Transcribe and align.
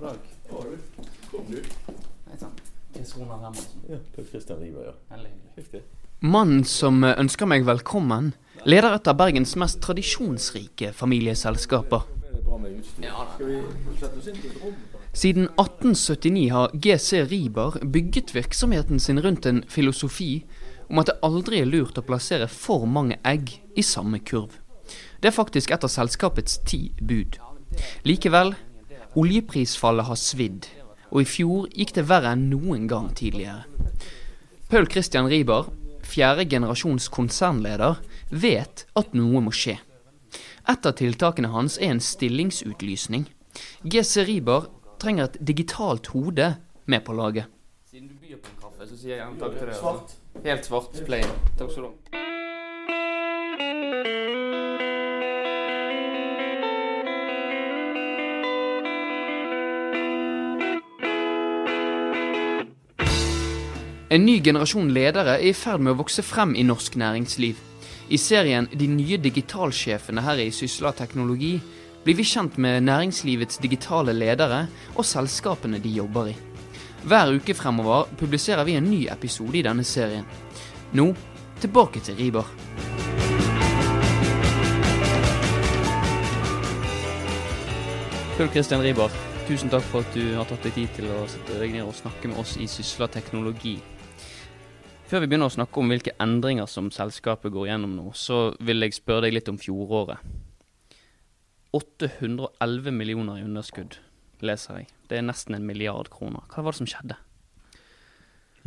God 0.00 0.08
dag. 0.08 0.18
Kom 1.30 1.44
du. 1.50 1.62
Hei 2.30 2.38
sann. 2.38 2.50
Ja, 3.88 3.96
Per 4.14 4.24
Christian 4.30 4.58
Riber, 4.58 4.84
ja. 4.84 5.16
Riktig. 5.56 5.80
Mannen 6.20 6.62
som 6.64 7.02
ønsker 7.02 7.48
meg 7.50 7.64
velkommen, 7.66 8.28
leder 8.62 8.94
et 8.94 9.10
av 9.10 9.16
Bergens 9.18 9.56
mest 9.58 9.80
tradisjonsrike 9.82 10.92
familieselskaper. 10.94 12.06
Er? 13.02 13.64
Siden 15.12 15.50
1879 15.56 16.46
har 16.54 16.78
GC 16.78 17.24
Riber 17.32 17.80
bygget 17.82 18.36
virksomheten 18.38 19.02
sin 19.02 19.18
rundt 19.24 19.50
en 19.50 19.64
filosofi 19.66 20.44
om 20.86 21.02
at 21.02 21.10
det 21.10 21.18
aldri 21.26 21.64
er 21.64 21.72
lurt 21.74 21.98
å 21.98 22.06
plassere 22.06 22.46
for 22.46 22.86
mange 22.86 23.18
egg 23.26 23.56
i 23.74 23.82
samme 23.82 24.22
kurv. 24.22 24.60
Det 25.18 25.32
er 25.32 25.38
faktisk 25.42 25.74
et 25.74 25.82
av 25.82 25.90
selskapets 25.90 26.60
ti 26.62 26.84
bud. 27.02 27.42
Likevel, 28.06 28.54
oljeprisfallet 29.16 30.08
har 30.08 30.18
svidd, 30.20 30.68
og 31.08 31.22
i 31.22 31.28
fjor 31.28 31.68
gikk 31.72 31.94
det 31.96 32.06
verre 32.10 32.34
enn 32.36 32.48
noen 32.50 32.86
gang 32.90 33.08
tidligere. 33.16 33.64
Paul 34.68 34.88
Christian 34.92 35.28
Riiber, 35.30 35.70
fjerde 36.04 36.44
generasjons 36.48 37.08
konsernleder, 37.12 38.02
vet 38.28 38.84
at 38.98 39.14
noe 39.16 39.40
må 39.44 39.52
skje. 39.54 39.78
Et 40.68 40.86
av 40.86 40.96
tiltakene 41.00 41.48
hans 41.48 41.78
er 41.80 41.94
en 41.94 42.02
stillingsutlysning. 42.04 43.24
GC 43.82 44.26
Riiber 44.28 44.68
trenger 45.00 45.30
et 45.30 45.40
digitalt 45.40 46.12
hode 46.12 46.54
med 46.84 47.04
på 47.06 47.16
laget. 47.16 47.48
Siden 47.88 48.08
du 48.12 48.14
byr 48.20 48.36
på 48.36 48.52
en 48.52 48.62
kaffe, 48.66 48.88
så 48.90 48.94
sier 48.94 49.16
jeg 49.16 49.22
gjerne 49.24 49.40
takk 49.40 49.58
til 49.58 49.72
deg. 49.72 50.16
Helt 50.48 50.72
svart, 50.72 51.04
plain. 51.08 51.36
Takk 51.56 51.72
skal 51.72 51.88
du 51.88 51.92
ha. 51.92 52.27
En 64.08 64.22
ny 64.24 64.38
generasjon 64.40 64.88
ledere 64.88 65.34
er 65.36 65.42
i 65.50 65.50
ferd 65.52 65.82
med 65.84 65.92
å 65.92 65.98
vokse 65.98 66.22
frem 66.24 66.54
i 66.56 66.62
norsk 66.64 66.94
næringsliv. 66.96 67.58
I 68.08 68.16
serien 68.16 68.64
De 68.72 68.86
nye 68.88 69.18
digitalsjefene 69.20 70.22
her 70.24 70.38
i 70.40 70.46
Sysla 70.48 70.94
teknologi 70.96 71.58
blir 72.06 72.16
vi 72.16 72.24
kjent 72.24 72.56
med 72.56 72.86
næringslivets 72.86 73.60
digitale 73.60 74.14
ledere 74.16 74.62
og 74.94 75.04
selskapene 75.04 75.76
de 75.84 75.92
jobber 75.92 76.30
i. 76.30 76.36
Hver 77.04 77.34
uke 77.36 77.52
fremover 77.52 78.08
publiserer 78.16 78.64
vi 78.64 78.78
en 78.78 78.88
ny 78.88 79.02
episode 79.12 79.60
i 79.60 79.62
denne 79.68 79.84
serien. 79.84 80.24
Nå 80.96 81.10
tilbake 81.60 82.00
til 82.00 82.16
Riber. 82.16 82.48
Paul 88.38 88.48
Christian 88.56 88.80
Riber, 88.80 89.12
tusen 89.44 89.68
takk 89.68 89.84
for 89.92 90.00
at 90.00 90.16
du 90.16 90.32
har 90.32 90.48
tatt 90.48 90.64
deg 90.64 90.80
tid 90.80 90.96
til 90.96 91.12
å 91.12 91.28
sette 91.28 91.60
deg 91.60 91.76
ned 91.76 91.84
og 91.84 91.96
snakke 92.00 92.32
med 92.32 92.40
oss 92.40 92.56
i 92.56 92.72
Sysla 92.72 93.12
teknologi. 93.12 93.76
Før 95.08 95.22
vi 95.24 95.30
begynner 95.30 95.48
å 95.48 95.54
snakke 95.54 95.80
om 95.80 95.88
hvilke 95.88 96.12
endringer 96.20 96.66
som 96.68 96.90
selskapet 96.92 97.54
går 97.54 97.70
gjennom 97.70 97.94
nå, 97.96 98.10
så 98.12 98.50
vil 98.60 98.84
jeg 98.84 98.98
spørre 98.98 99.24
deg 99.24 99.38
litt 99.38 99.46
om 99.48 99.56
fjoråret. 99.56 100.20
811 101.72 102.92
millioner 102.92 103.40
i 103.40 103.46
underskudd, 103.46 103.96
leser 104.44 104.82
jeg. 104.82 104.90
Det 105.08 105.16
er 105.16 105.24
nesten 105.24 105.56
en 105.56 105.64
milliard 105.64 106.10
kroner. 106.12 106.44
Hva 106.52 106.66
var 106.66 106.76
det 106.76 106.82
som 106.82 106.90
skjedde? 106.92 107.16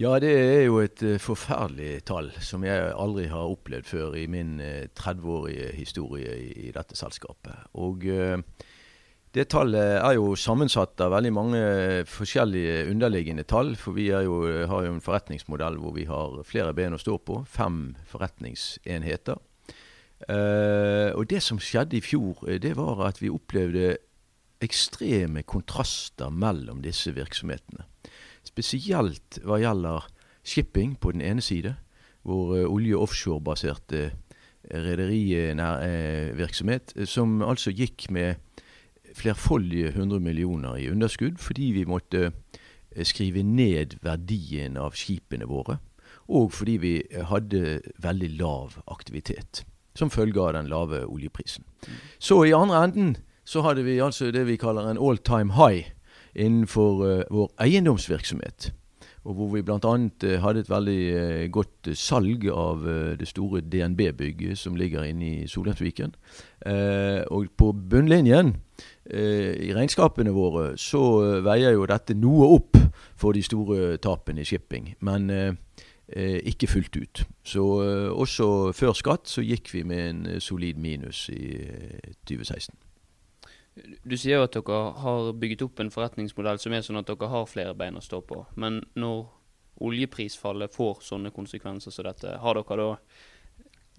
Ja, 0.01 0.15
det 0.23 0.31
er 0.33 0.63
jo 0.65 0.79
et 0.81 1.03
eh, 1.05 1.21
forferdelig 1.21 2.07
tall 2.09 2.31
som 2.41 2.65
jeg 2.65 2.89
aldri 2.89 3.27
har 3.29 3.53
opplevd 3.53 3.85
før 3.91 4.17
i 4.17 4.25
min 4.25 4.55
eh, 4.65 4.87
30-årige 4.97 5.69
historie 5.75 6.39
i, 6.41 6.71
dette 6.73 6.97
selskapet. 6.97 7.69
Og 7.77 8.07
eh, 8.09 8.39
det 9.31 9.45
tallet 9.53 10.01
er 10.01 10.17
jo 10.17 10.33
sammensatt 10.35 10.99
av 11.03 11.13
veldig 11.13 11.31
mange 11.31 11.59
forskjellige 12.11 12.89
underliggende 12.91 13.45
tall. 13.47 13.77
For 13.79 13.95
vi 13.95 14.09
jo, 14.11 14.41
har 14.67 14.85
jo 14.85 14.91
en 14.91 15.03
forretningsmodell 15.03 15.77
hvor 15.79 15.95
vi 15.95 16.03
har 16.09 16.41
flere 16.47 16.73
ben 16.75 16.97
å 16.97 16.99
stå 16.99 17.15
på. 17.23 17.39
Fem 17.47 17.95
forretningsenheter. 18.11 19.39
Eh, 20.29 21.09
og 21.15 21.23
det 21.31 21.39
som 21.41 21.57
skjedde 21.63 21.97
i 21.97 22.01
fjor, 22.03 22.43
eh, 22.47 22.59
det 22.61 22.75
var 22.77 23.07
at 23.07 23.21
vi 23.23 23.29
opplevde 23.31 23.97
ekstreme 24.61 25.41
kontraster 25.47 26.29
mellom 26.29 26.81
disse 26.83 27.11
virksomhetene. 27.15 27.85
Spesielt 28.45 29.39
hva 29.45 29.59
gjelder 29.61 30.03
shipping 30.43 30.95
på 30.99 31.11
den 31.15 31.21
ene 31.25 31.41
side, 31.41 31.75
hvor 32.27 32.57
eh, 32.57 32.67
olje- 32.67 32.95
og 32.99 33.03
offshorebaserte 33.07 34.11
rederivirksomhet, 34.71 36.93
eh, 36.97 37.05
som 37.05 37.41
altså 37.41 37.71
gikk 37.73 38.11
med 38.11 38.35
flerfoldige 39.17 39.91
hundre 39.95 40.19
millioner 40.19 40.77
i 40.79 40.89
underskudd 40.91 41.39
fordi 41.41 41.71
vi 41.75 41.85
måtte 41.89 42.29
eh, 42.29 43.05
skrive 43.07 43.43
ned 43.43 43.97
verdien 44.03 44.77
av 44.77 44.95
skipene 44.97 45.47
våre, 45.49 45.79
og 46.31 46.51
fordi 46.53 46.77
vi 46.81 46.93
hadde 47.31 47.81
veldig 48.03 48.31
lav 48.39 48.79
aktivitet 48.87 49.65
som 49.97 50.11
følge 50.11 50.39
av 50.39 50.53
den 50.55 50.69
lave 50.71 51.03
oljeprisen. 51.05 51.65
Så 52.19 52.43
i 52.47 52.53
andre 52.55 52.83
enden 52.85 53.15
så 53.43 53.63
hadde 53.65 53.83
vi 53.83 53.99
altså 53.99 54.31
det 54.31 54.45
vi 54.47 54.59
kaller 54.59 54.87
en 54.87 54.99
all 55.01 55.17
time 55.17 55.57
high 55.57 55.91
innenfor 56.35 57.03
eh, 57.07 57.23
vår 57.31 57.51
eiendomsvirksomhet. 57.59 58.71
Og 59.23 59.35
hvor 59.37 59.51
vi 59.53 59.61
bl.a. 59.61 59.77
Uh, 59.77 60.31
hadde 60.41 60.63
et 60.63 60.69
veldig 60.69 61.01
eh, 61.13 61.43
godt 61.53 61.91
eh, 61.91 61.97
salg 61.97 62.47
av 62.49 62.87
eh, 62.89 63.11
det 63.19 63.27
store 63.29 63.61
DNB-bygget 63.61 64.57
som 64.57 64.75
ligger 64.75 65.05
inne 65.05 65.27
i 65.27 65.47
Solheimsviken. 65.47 66.15
Eh, 66.65 67.21
og 67.29 67.51
på 67.57 67.69
bunnlinjen 67.71 68.55
eh, 69.05 69.53
i 69.67 69.71
regnskapene 69.77 70.33
våre 70.33 70.71
så 70.81 71.03
eh, 71.21 71.39
veier 71.45 71.77
jo 71.77 71.85
dette 71.89 72.17
noe 72.17 72.49
opp 72.57 72.81
for 73.13 73.37
de 73.37 73.45
store 73.45 73.97
tapene 74.01 74.41
i 74.41 74.49
shipping, 74.49 74.95
men 75.05 75.29
eh, 75.29 75.53
eh, 76.15 76.39
ikke 76.49 76.67
fullt 76.73 76.97
ut. 76.97 77.25
Så 77.45 77.65
eh, 77.85 78.09
også 78.09 78.71
før 78.73 78.97
skatt 78.97 79.29
så 79.29 79.45
gikk 79.45 79.73
vi 79.75 79.83
med 79.85 80.07
en 80.09 80.25
eh, 80.35 80.41
solid 80.41 80.81
minus 80.81 81.27
i 81.29 81.59
eh, 81.61 82.15
2016. 82.25 82.73
Du 83.75 84.17
sier 84.19 84.41
jo 84.41 84.47
at 84.47 84.55
dere 84.55 84.79
har 84.99 85.29
bygget 85.39 85.63
opp 85.63 85.79
en 85.79 85.91
forretningsmodell 85.93 86.59
som 86.59 86.73
er 86.75 86.83
sånn 86.83 86.99
at 86.99 87.07
dere 87.07 87.29
har 87.31 87.47
flere 87.47 87.75
bein 87.77 87.95
å 87.95 88.03
stå 88.03 88.19
på. 88.27 88.43
Men 88.59 88.81
når 88.99 89.29
oljeprisfallet 89.81 90.73
får 90.73 91.05
sånne 91.07 91.31
konsekvenser 91.33 91.93
som 91.93 92.05
dette, 92.07 92.35
har 92.41 92.59
dere 92.59 92.81
da 92.81 92.89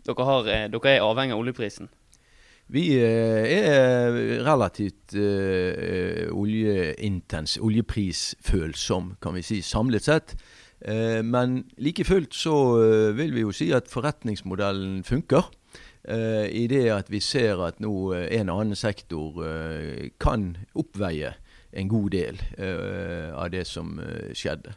Dere, 0.02 0.24
har, 0.26 0.48
eh, 0.50 0.64
dere 0.66 0.96
er 0.96 1.04
avhengig 1.04 1.30
av 1.36 1.40
oljeprisen. 1.44 1.88
Vi 2.74 2.88
eh, 2.98 3.44
er 3.54 4.16
relativt 4.42 5.14
eh, 5.14 6.26
oljeintens, 6.34 7.54
oljeprisfølsom, 7.62 9.12
kan 9.22 9.36
vi 9.36 9.44
si, 9.46 9.60
samlet 9.62 10.08
sett. 10.08 10.34
Men 10.82 11.60
like 11.78 12.02
fullt 12.02 12.34
så 12.34 12.56
vil 13.14 13.30
vi 13.30 13.44
jo 13.44 13.52
si 13.54 13.68
at 13.70 13.86
forretningsmodellen 13.86 15.04
funker. 15.06 15.46
Eh, 16.02 16.48
I 16.50 16.66
det 16.66 16.88
at 16.90 17.10
vi 17.12 17.20
ser 17.22 17.62
at 17.62 17.78
nå 17.82 17.92
eh, 18.16 18.26
en 18.40 18.50
og 18.50 18.64
annen 18.64 18.78
sektor 18.78 19.38
uh, 19.38 20.10
kan 20.18 20.56
oppveie 20.74 21.30
en 21.72 21.88
god 21.88 22.10
del 22.10 22.40
uh, 22.58 23.30
av 23.38 23.52
det 23.54 23.62
som 23.70 23.94
skjedde. 24.34 24.74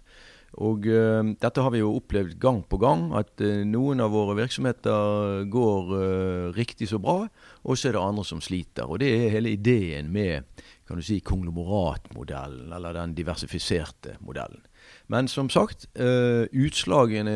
Og 0.55 0.85
dette 0.87 1.59
har 1.59 1.71
vi 1.73 1.81
jo 1.81 1.97
opplevd 1.97 2.37
gang 2.39 2.61
på 2.63 2.77
gang, 2.79 3.09
at 3.19 3.41
noen 3.67 3.99
av 3.99 4.13
våre 4.13 4.37
virksomheter 4.37 5.41
går 5.51 5.89
riktig 6.55 6.87
så 6.87 6.95
bra, 7.03 7.25
og 7.67 7.75
så 7.75 7.89
er 7.89 7.97
det 7.97 8.03
andre 8.05 8.23
som 8.23 8.39
sliter. 8.39 8.87
Og 8.87 9.01
det 9.03 9.09
er 9.11 9.33
hele 9.33 9.51
ideen 9.51 10.13
med 10.15 10.47
kan 10.87 10.95
du 10.95 11.03
si, 11.03 11.19
konglomeratmodellen, 11.19 12.71
eller 12.71 12.95
den 12.95 13.17
diversifiserte 13.17 14.15
modellen. 14.23 14.63
Men 15.11 15.27
som 15.27 15.49
sagt, 15.51 15.89
utslagene 15.95 17.35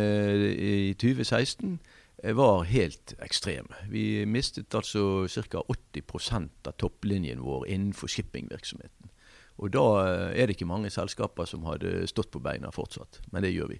i 0.56 0.94
2016 0.96 1.74
eh, 1.74 1.99
var 2.24 2.66
helt 2.68 3.13
ekstreme. 3.24 3.84
Vi 3.90 4.25
mistet 4.28 4.75
altså 4.75 5.28
ca. 5.30 5.62
80% 5.63 6.68
av 6.68 6.75
topplinjen 6.81 7.40
vår 7.46 7.68
innenfor 7.72 8.12
shippingvirksomheten. 8.12 9.12
Og 9.59 9.72
da 9.75 9.85
eh, 10.03 10.41
er 10.41 10.47
det 10.47 10.55
ikke 10.58 10.70
mange 10.70 10.91
selskaper 10.91 11.47
som 11.49 11.66
hadde 11.67 12.08
stått 12.11 12.32
på 12.32 12.41
beina 12.44 12.72
fortsatt, 12.76 13.22
men 13.32 13.44
det 13.44 13.53
gjør 13.55 13.73
vi. 13.73 13.79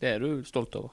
Det 0.00 0.14
er 0.14 0.24
du 0.24 0.44
stolt 0.48 0.76
over. 0.76 0.92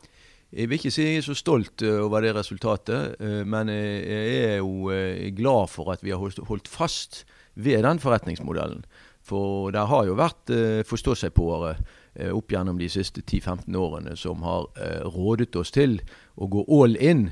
Jeg 0.51 0.67
vil 0.67 0.81
ikke 0.81 0.91
si 0.91 1.05
jeg 1.05 1.21
er 1.21 1.23
så 1.23 1.35
stolt 1.39 1.83
eh, 1.87 1.99
over 2.03 2.23
det 2.23 2.33
resultatet, 2.35 3.15
eh, 3.23 3.41
men 3.47 3.71
jeg 3.71 4.41
er 4.51 4.57
jo 4.59 4.91
eh, 4.91 5.29
glad 5.35 5.71
for 5.71 5.93
at 5.93 6.03
vi 6.03 6.11
har 6.11 6.19
holdt- 6.19 6.71
fast 6.71 7.23
ved 7.55 7.83
den 7.87 7.99
forretningsmodellen. 8.03 8.83
For 9.23 9.71
det 9.71 9.87
har 9.87 10.07
jo 10.09 10.17
vært 10.19 10.51
eh, 10.51 10.81
forstå-seg-på-ere 10.87 11.75
eh, 11.77 11.97
opp 12.31 12.51
gjennom 12.51 12.79
de 12.79 12.89
siste 12.91 13.21
10-15 13.21 13.77
årene 13.79 14.17
som 14.19 14.43
har 14.43 14.67
eh, 14.75 15.01
rådet 15.07 15.55
oss 15.55 15.71
til 15.71 15.99
å 16.35 16.49
gå 16.51 16.65
all 16.67 16.97
in 16.99 17.29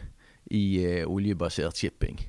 i 0.55 0.65
eh, 0.83 1.07
oljebasert 1.07 1.77
shipping. 1.77 2.19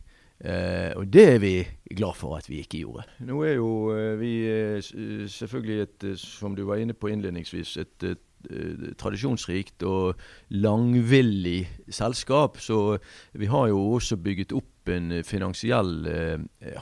Eh, 0.40 0.96
og 0.96 1.10
det 1.12 1.26
er 1.34 1.38
vi 1.42 1.54
glad 1.96 2.16
for 2.16 2.38
at 2.38 2.48
vi 2.48 2.62
ikke 2.62 2.80
gjorde. 2.80 3.04
Nå 3.28 3.42
er 3.44 3.58
jo 3.58 3.70
eh, 3.92 4.14
vi 4.20 4.32
eh, 4.48 4.78
eh, 4.80 5.26
selvfølgelig 5.28 5.80
et, 5.84 6.08
eh, 6.08 6.18
som 6.20 6.56
du 6.56 6.64
var 6.68 6.80
inne 6.80 6.96
på 6.96 7.10
innledningsvis, 7.12 7.74
et, 7.82 8.06
et 8.08 8.48
eh, 8.48 8.86
tradisjonsrikt 9.00 9.84
og 9.88 10.20
langvillig 10.56 11.68
selskap. 11.92 12.56
Så 12.60 12.98
vi 13.36 13.50
har 13.52 13.68
jo 13.68 13.82
også 13.98 14.16
bygget 14.16 14.56
opp 14.56 14.66
en 14.90 15.20
finansiell 15.22 16.08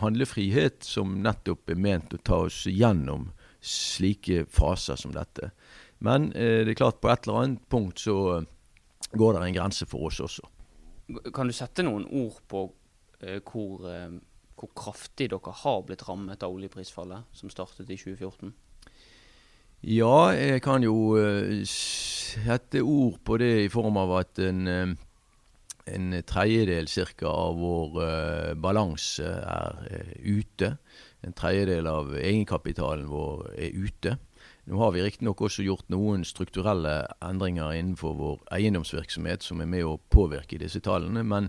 handlefrihet 0.00 0.86
som 0.86 1.18
nettopp 1.20 1.74
er 1.74 1.80
ment 1.82 2.14
å 2.14 2.20
ta 2.24 2.38
oss 2.46 2.62
gjennom 2.70 3.26
slike 3.60 4.44
faser 4.52 4.96
som 5.00 5.12
dette. 5.14 5.50
Men 6.04 6.28
det 6.30 6.70
er 6.70 6.78
klart, 6.78 7.00
på 7.02 7.10
et 7.10 7.26
eller 7.26 7.40
annet 7.42 7.64
punkt 7.70 8.04
så 8.04 8.44
går 9.12 9.34
det 9.34 9.46
en 9.46 9.56
grense 9.56 9.86
for 9.88 10.08
oss 10.08 10.20
også. 10.20 10.46
Kan 11.34 11.48
du 11.48 11.56
sette 11.56 11.84
noen 11.86 12.04
ord 12.04 12.40
på 12.50 12.66
eh, 13.22 13.40
hvor, 13.40 13.84
eh, 13.88 14.18
hvor, 14.58 14.72
kraftig 14.76 15.30
dere 15.32 15.54
har 15.62 15.84
blitt 15.86 16.04
rammet 16.08 16.44
av 16.44 16.52
oljeprisfallet 16.52 17.36
som 17.36 17.52
startet 17.52 17.88
i 17.88 17.96
2014? 17.96 18.52
Ja, 19.88 20.34
jeg 20.34 20.60
kan 20.64 20.82
jo 20.82 21.14
uh, 21.14 21.62
sette 21.70 22.82
ord 22.82 23.20
på 23.22 23.36
det 23.38 23.52
i 23.62 23.68
form 23.70 24.00
av 24.00 24.16
at 24.18 24.40
en, 24.42 24.64
uh, 24.66 24.96
en 25.86 26.16
tredjedel 26.26 26.90
cirka 26.90 27.30
av 27.30 27.60
vår 27.62 28.00
uh, 28.02 28.56
balanse 28.58 29.22
er 29.22 30.10
ute. 30.18 30.72
En 31.26 31.34
tredjedel 31.34 31.86
av 31.90 32.12
egenkapitalen 32.14 33.08
vår 33.10 33.48
er 33.58 33.74
ute. 33.74 34.16
Nå 34.68 34.78
har 34.82 34.92
vi 34.94 35.02
riktignok 35.02 35.40
også 35.46 35.64
gjort 35.64 35.88
noen 35.90 36.24
strukturelle 36.28 37.08
endringer 37.24 37.72
innenfor 37.74 38.14
vår 38.18 38.42
eiendomsvirksomhet 38.54 39.42
som 39.42 39.62
er 39.64 39.70
med 39.70 39.86
å 39.88 39.98
påvirke 40.12 40.60
disse 40.60 40.82
tallene, 40.84 41.24
men 41.24 41.48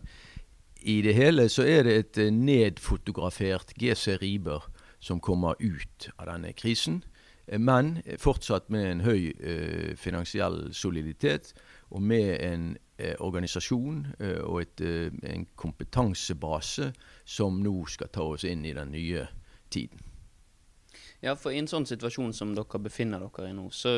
i 0.79 1.01
det 1.03 1.13
hele 1.17 1.49
så 1.51 1.65
er 1.67 1.83
det 1.83 1.95
et 1.97 2.17
eh, 2.23 2.31
nedfotografert 2.31 3.73
GC 3.75 4.15
Riber 4.21 4.63
som 5.03 5.19
kommer 5.19 5.59
ut 5.59 6.07
av 6.15 6.29
denne 6.31 6.53
krisen. 6.55 7.01
Eh, 7.47 7.59
men 7.59 7.97
fortsatt 8.17 8.69
med 8.71 8.87
en 8.87 9.03
høy 9.03 9.33
eh, 9.35 9.91
finansiell 9.99 10.69
soliditet 10.73 11.51
og 11.91 12.01
med 12.01 12.37
en 12.45 12.69
eh, 12.97 13.15
organisasjon 13.19 14.05
eh, 14.19 14.39
og 14.39 14.61
et, 14.61 14.81
eh, 14.81 15.11
en 15.33 15.45
kompetansebase 15.59 16.93
som 17.25 17.59
nå 17.63 17.75
skal 17.91 18.13
ta 18.13 18.23
oss 18.23 18.47
inn 18.47 18.63
i 18.65 18.75
den 18.77 18.95
nye 18.95 19.27
tiden. 19.69 20.03
Ja, 21.19 21.35
for 21.35 21.51
i 21.51 21.59
en 21.59 21.67
sånn 21.67 21.87
situasjon 21.89 22.33
som 22.35 22.53
dere 22.55 22.81
befinner 22.81 23.21
dere 23.25 23.49
i 23.51 23.55
nå, 23.55 23.67
så 23.75 23.95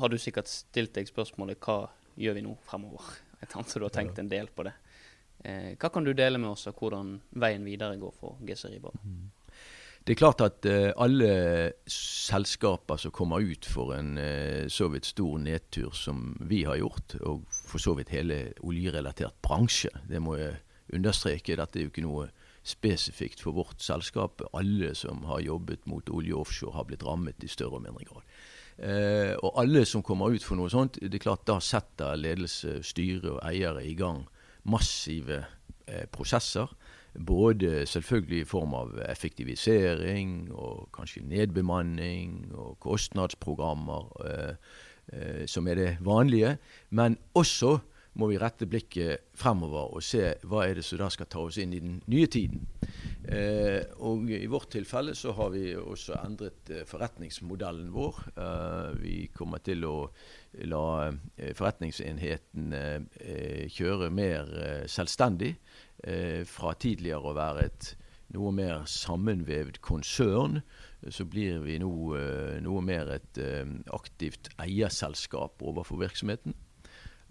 har 0.00 0.10
du 0.10 0.18
sikkert 0.18 0.50
stilt 0.50 0.94
deg 0.96 1.10
spørsmålet 1.10 1.60
hva 1.62 1.84
gjør 2.18 2.38
vi 2.38 2.46
nå 2.46 2.56
fremover? 2.66 3.12
Jeg 3.42 3.54
antar 3.58 3.82
du 3.82 3.86
har 3.86 3.94
tenkt 3.94 4.18
en 4.22 4.30
del 4.30 4.48
på 4.54 4.66
det. 4.66 4.74
Eh, 5.44 5.72
hva 5.74 5.90
kan 5.90 6.04
du 6.06 6.12
dele 6.14 6.38
med 6.38 6.52
oss 6.52 6.68
av 6.70 6.76
hvordan 6.78 7.16
veien 7.42 7.64
videre 7.66 7.98
går 7.98 8.12
for 8.14 8.42
GC 8.46 8.68
Riba? 8.70 8.92
Mm. 9.02 9.30
Det 10.02 10.14
er 10.14 10.18
klart 10.18 10.42
at 10.42 10.66
eh, 10.66 10.90
alle 10.98 11.32
selskaper 11.86 12.98
som 12.98 13.14
kommer 13.14 13.42
ut 13.42 13.66
for 13.66 13.94
en 13.94 14.16
eh, 14.18 14.66
så 14.70 14.88
vidt 14.90 15.06
stor 15.06 15.38
nedtur 15.42 15.94
som 15.94 16.32
vi 16.40 16.64
har 16.66 16.80
gjort, 16.80 17.16
og 17.22 17.44
for 17.50 17.82
så 17.82 17.94
vidt 17.98 18.10
hele 18.14 18.48
oljerelatert 18.66 19.38
bransje, 19.46 19.92
det 20.10 20.22
må 20.22 20.38
jeg 20.40 20.56
understreke. 20.92 21.58
Dette 21.58 21.78
er 21.78 21.86
jo 21.86 21.92
ikke 21.92 22.06
noe 22.06 22.26
spesifikt 22.62 23.42
for 23.42 23.56
vårt 23.56 23.82
selskap. 23.82 24.42
Alle 24.52 24.94
som 24.94 25.24
har 25.28 25.40
jobbet 25.40 25.86
mot 25.90 26.10
olje 26.10 26.34
offshore, 26.34 26.76
har 26.76 26.86
blitt 26.88 27.04
rammet 27.06 27.42
i 27.44 27.50
større 27.50 27.80
og 27.80 27.86
mindre 27.86 28.06
grad. 28.08 28.26
Eh, 28.78 29.34
og 29.42 29.58
alle 29.60 29.84
som 29.86 30.02
kommer 30.02 30.32
ut 30.32 30.44
for 30.44 30.58
noe 30.58 30.70
sånt, 30.72 30.98
det 31.02 31.18
er 31.18 31.26
klart 31.26 31.44
da 31.46 31.58
setter 31.62 32.16
ledelse, 32.18 32.80
styre 32.86 33.36
og 33.36 33.42
eiere 33.46 33.84
i 33.84 33.94
gang 33.98 34.24
massive 34.68 35.42
eh, 35.86 36.06
prosesser. 36.12 36.70
Både 37.12 37.82
selvfølgelig 37.86 38.40
i 38.40 38.48
form 38.48 38.74
av 38.78 38.94
effektivisering 39.04 40.48
og 40.56 40.88
kanskje 40.96 41.26
nedbemanning 41.28 42.54
og 42.56 42.78
kostnadsprogrammer, 42.80 44.08
eh, 44.30 44.54
eh 45.12 45.46
som 45.46 45.68
er 45.68 45.74
det 45.74 45.90
vanlige. 46.00 46.56
Men 46.90 47.18
også 47.34 47.80
må 48.20 48.28
vi 48.28 48.38
rette 48.40 48.68
blikket 48.68 49.30
fremover 49.38 49.94
og 49.96 50.04
se 50.04 50.34
hva 50.48 50.66
er 50.66 50.76
det 50.76 50.84
som 50.84 51.00
da 51.00 51.08
skal 51.12 51.28
ta 51.32 51.40
oss 51.46 51.56
inn 51.62 51.72
i 51.72 51.80
den 51.80 51.96
nye 52.12 52.28
tiden. 52.28 52.66
Eh, 53.24 53.80
og 54.04 54.28
I 54.34 54.44
vårt 54.50 54.72
tilfelle 54.74 55.14
så 55.16 55.32
har 55.38 55.52
vi 55.54 55.70
også 55.78 56.18
endret 56.20 56.72
eh, 56.74 56.84
forretningsmodellen 56.88 57.88
vår. 57.94 58.18
Eh, 58.34 58.90
vi 59.00 59.16
kommer 59.32 59.62
til 59.64 59.86
å 59.88 59.96
la 60.68 60.84
eh, 61.08 61.54
forretningsenheten 61.56 62.76
eh, 62.76 63.64
kjøre 63.72 64.10
mer 64.12 64.52
eh, 64.60 64.84
selvstendig. 64.90 65.56
fra 66.50 66.72
tidligere 66.74 67.30
å 67.30 67.34
være 67.36 67.64
et 67.68 67.88
noe 68.34 68.50
mer 68.50 68.80
sammenvevd 68.90 69.76
konsern, 69.86 70.56
så 71.06 71.22
blir 71.30 71.60
vi 71.62 71.76
nå 71.78 71.90
noe 72.64 72.82
mer 72.82 73.12
et 73.14 73.38
aktivt 73.94 74.50
eierselskap 74.58 75.62
overfor 75.62 76.00
virksomheten. 76.02 76.56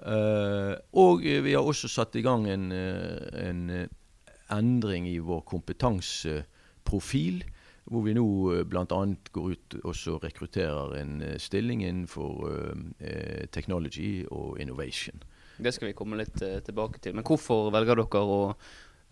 Uh, 0.01 0.73
og 0.97 1.21
vi 1.21 1.53
har 1.53 1.61
også 1.61 1.89
satt 1.91 2.15
i 2.17 2.23
gang 2.25 2.47
en, 2.49 2.71
eh, 2.73 3.27
en 3.37 3.69
eh, 3.69 3.89
endring 4.49 5.05
i 5.07 5.19
vår 5.21 5.43
kompetanseprofil. 5.45 7.43
Hvor 7.91 8.05
vi 8.05 8.13
nå 8.15 8.25
bl.a. 8.69 8.85
går 8.85 9.47
ut 9.51 9.75
og 9.83 10.23
rekrutterer 10.23 10.93
en 10.99 11.15
stilling 11.41 11.81
innenfor 11.83 12.45
technology 13.51 14.23
og 14.31 14.61
innovation. 14.61 15.17
Det 15.57 15.73
skal 15.73 15.89
vi 15.89 15.95
komme 15.97 16.19
litt 16.21 16.37
tilbake 16.37 17.01
til. 17.01 17.17
Men 17.17 17.25
hvorfor 17.27 17.71
velger 17.73 17.99
dere 17.99 18.21
å, 18.21 18.37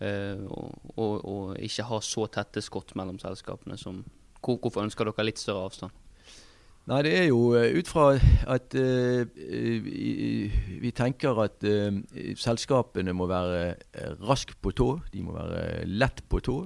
å, 0.00 0.62
å, 0.94 1.08
å 1.34 1.36
ikke 1.58 1.88
ha 1.90 1.98
så 2.00 2.24
tette 2.32 2.62
skott 2.64 2.94
mellom 2.96 3.18
selskapene? 3.20 3.76
Som, 3.76 4.04
hvor, 4.38 4.62
hvorfor 4.62 4.86
ønsker 4.86 5.10
dere 5.10 5.28
litt 5.28 5.42
større 5.42 5.66
avstand? 5.66 5.98
Nei, 6.88 7.02
det 7.04 7.12
er 7.18 7.26
jo 7.28 7.52
eh, 7.58 7.74
ut 7.76 7.88
fra 7.90 8.06
at 8.50 8.74
uh, 8.74 9.20
vi 10.80 10.92
tenker 10.96 11.38
at 11.44 11.66
uh, 11.68 12.00
selskapene 12.40 13.12
må 13.14 13.28
være 13.30 13.74
raske 14.24 14.56
på 14.62 14.72
tå. 14.74 14.88
De 15.12 15.22
må 15.22 15.36
være 15.36 15.84
lett 15.86 16.24
på 16.32 16.40
tå. 16.42 16.56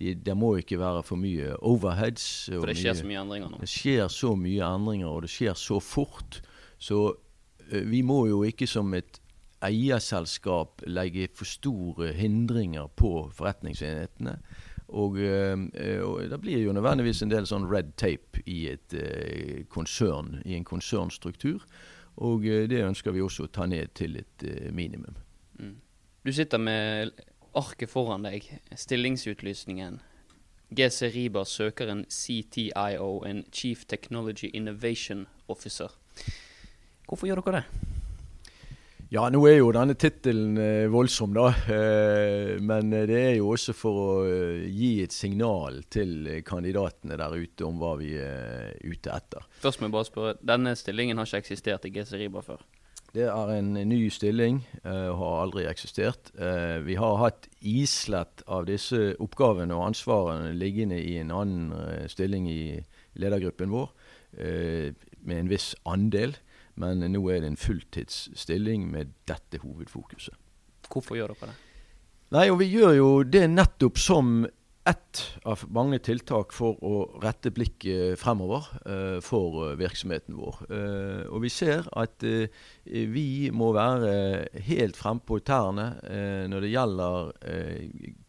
De, 0.00 0.14
det 0.16 0.36
må 0.38 0.54
ikke 0.56 0.80
være 0.80 1.04
for 1.04 1.20
mye 1.20 1.52
overheads. 1.60 2.48
For 2.48 2.72
det 2.72 2.78
skjer 2.80 2.96
mye, 2.96 3.02
så 3.02 3.10
mye 3.10 3.24
endringer 3.24 3.52
nå? 3.52 3.60
Det 3.60 3.70
skjer 3.70 4.14
så 4.16 4.32
mye 4.40 4.70
endringer, 4.74 5.10
og 5.12 5.26
det 5.26 5.32
skjer 5.34 5.58
så 5.60 5.80
fort. 5.84 6.40
Så 6.80 7.02
uh, 7.12 7.82
vi 7.92 8.00
må 8.06 8.24
jo 8.32 8.42
ikke 8.48 8.68
som 8.70 8.96
et 8.96 9.20
eierselskap 9.60 10.80
legge 10.88 11.28
for 11.36 11.48
store 11.48 12.14
hindringer 12.16 12.88
på 12.96 13.28
forretningsenhetene. 13.36 14.38
Og, 14.90 15.18
eh, 15.22 16.02
og, 16.02 16.22
det 16.30 16.40
blir 16.42 16.64
jo 16.64 16.74
nødvendigvis 16.74 17.22
en 17.22 17.32
del 17.32 17.46
sånn 17.46 17.68
red 17.70 17.94
tape 18.00 18.42
i 18.50 18.64
et 18.72 18.96
uh, 18.96 19.62
konsern, 19.70 20.40
i 20.44 20.56
en 20.58 20.66
konsernstruktur. 20.66 21.62
Og 22.20 22.42
det 22.42 22.82
ønsker 22.84 23.14
vi 23.14 23.22
også 23.22 23.46
å 23.46 23.52
ta 23.54 23.64
ned 23.70 23.94
til 23.96 24.18
et 24.18 24.42
minimum. 24.76 25.14
Mm. 25.56 25.76
Du 26.26 26.32
sitter 26.36 26.60
med 26.60 27.14
arket 27.56 27.88
foran 27.88 28.26
deg, 28.26 28.44
stillingsutlysningen. 28.76 30.00
GC 30.70 31.08
Riba 31.14 31.44
søker 31.44 31.90
en 31.90 32.04
CTIO, 32.10 33.22
en 33.26 33.44
Chief 33.52 33.86
Technology 33.86 34.50
Innovation 34.52 35.26
Officer. 35.48 35.88
Hvorfor 37.08 37.26
gjør 37.26 37.42
dere 37.42 37.62
det? 37.62 37.89
Ja, 39.10 39.24
nå 39.26 39.40
er 39.50 39.56
jo 39.56 39.72
denne 39.74 39.96
tittelen 39.98 40.54
eh, 40.62 40.84
voldsom, 40.86 41.32
da. 41.34 41.48
Eh, 41.66 42.60
men 42.62 42.92
det 42.94 43.16
er 43.18 43.32
jo 43.40 43.48
også 43.56 43.72
for 43.74 43.96
å 43.98 44.10
eh, 44.22 44.66
gi 44.70 44.90
et 45.02 45.10
signal 45.10 45.80
til 45.90 46.28
kandidatene 46.46 47.16
der 47.18 47.32
ute 47.34 47.64
om 47.66 47.80
hva 47.80 47.96
vi 47.98 48.12
er 48.22 48.76
ute 48.86 49.10
etter. 49.10 49.48
Først 49.64 49.80
må 49.82 49.88
jeg 49.88 49.94
bare 49.96 50.06
spørre, 50.06 50.34
Denne 50.46 50.76
stillingen 50.78 51.18
har 51.18 51.26
ikke 51.26 51.42
eksistert 51.42 51.88
i 51.88 51.90
GC 51.96 52.20
Riba 52.20 52.44
før? 52.46 52.62
Det 53.10 53.24
er 53.26 53.50
en 53.56 53.72
ny 53.74 53.98
stilling 54.14 54.60
og 54.84 55.16
har 55.18 55.40
aldri 55.40 55.64
eksistert. 55.66 56.30
vi 56.86 56.94
har 56.94 57.16
hatt 57.18 57.48
islett 57.66 58.44
av 58.46 58.68
disse 58.68 59.16
oppgavene 59.18 59.74
og 59.74 59.88
ansvarene 59.88 60.52
liggende 60.54 61.00
i 61.02 61.16
en 61.18 61.32
annen 61.34 62.06
stilling 62.06 62.46
i 62.46 62.78
ledergruppen 63.18 63.74
vår, 63.74 63.90
med 64.38 65.36
en 65.40 65.50
viss 65.50 65.72
andel. 65.82 66.38
Men 66.80 67.04
nå 67.12 67.24
er 67.32 67.42
det 67.44 67.52
en 67.52 67.60
fulltidsstilling 67.60 68.86
med 68.92 69.12
dette 69.28 69.60
hovedfokuset. 69.62 70.36
Hvorfor 70.90 71.18
gjør 71.18 71.34
dere 71.34 71.52
det? 71.52 71.58
Nei, 72.30 72.46
og 72.50 72.60
Vi 72.60 72.70
gjør 72.70 72.94
jo 72.94 73.10
det 73.26 73.46
nettopp 73.50 73.98
som 73.98 74.44
ett 74.88 75.20
av 75.44 75.60
mange 75.68 75.98
tiltak 76.02 76.54
for 76.56 76.78
å 76.86 77.02
rette 77.22 77.52
blikket 77.52 78.18
fremover 78.20 78.64
uh, 78.86 79.18
for 79.24 79.58
uh, 79.60 79.74
virksomheten 79.78 80.38
vår. 80.38 80.60
Uh, 80.70 81.22
og 81.28 81.44
vi 81.44 81.50
ser 81.52 81.88
at 82.00 82.24
vi 82.84 83.50
må 83.52 83.70
være 83.76 84.48
helt 84.66 84.98
frempå 84.98 85.40
tærne 85.46 85.86
når 86.50 86.64
det 86.64 86.70
gjelder 86.72 87.30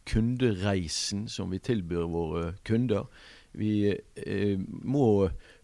kundereisen 0.08 1.26
som 1.32 1.52
vi 1.54 1.62
tilbyr 1.64 2.10
våre 2.12 2.44
kunder. 2.68 3.08
Vi 3.58 3.92
må 4.86 5.08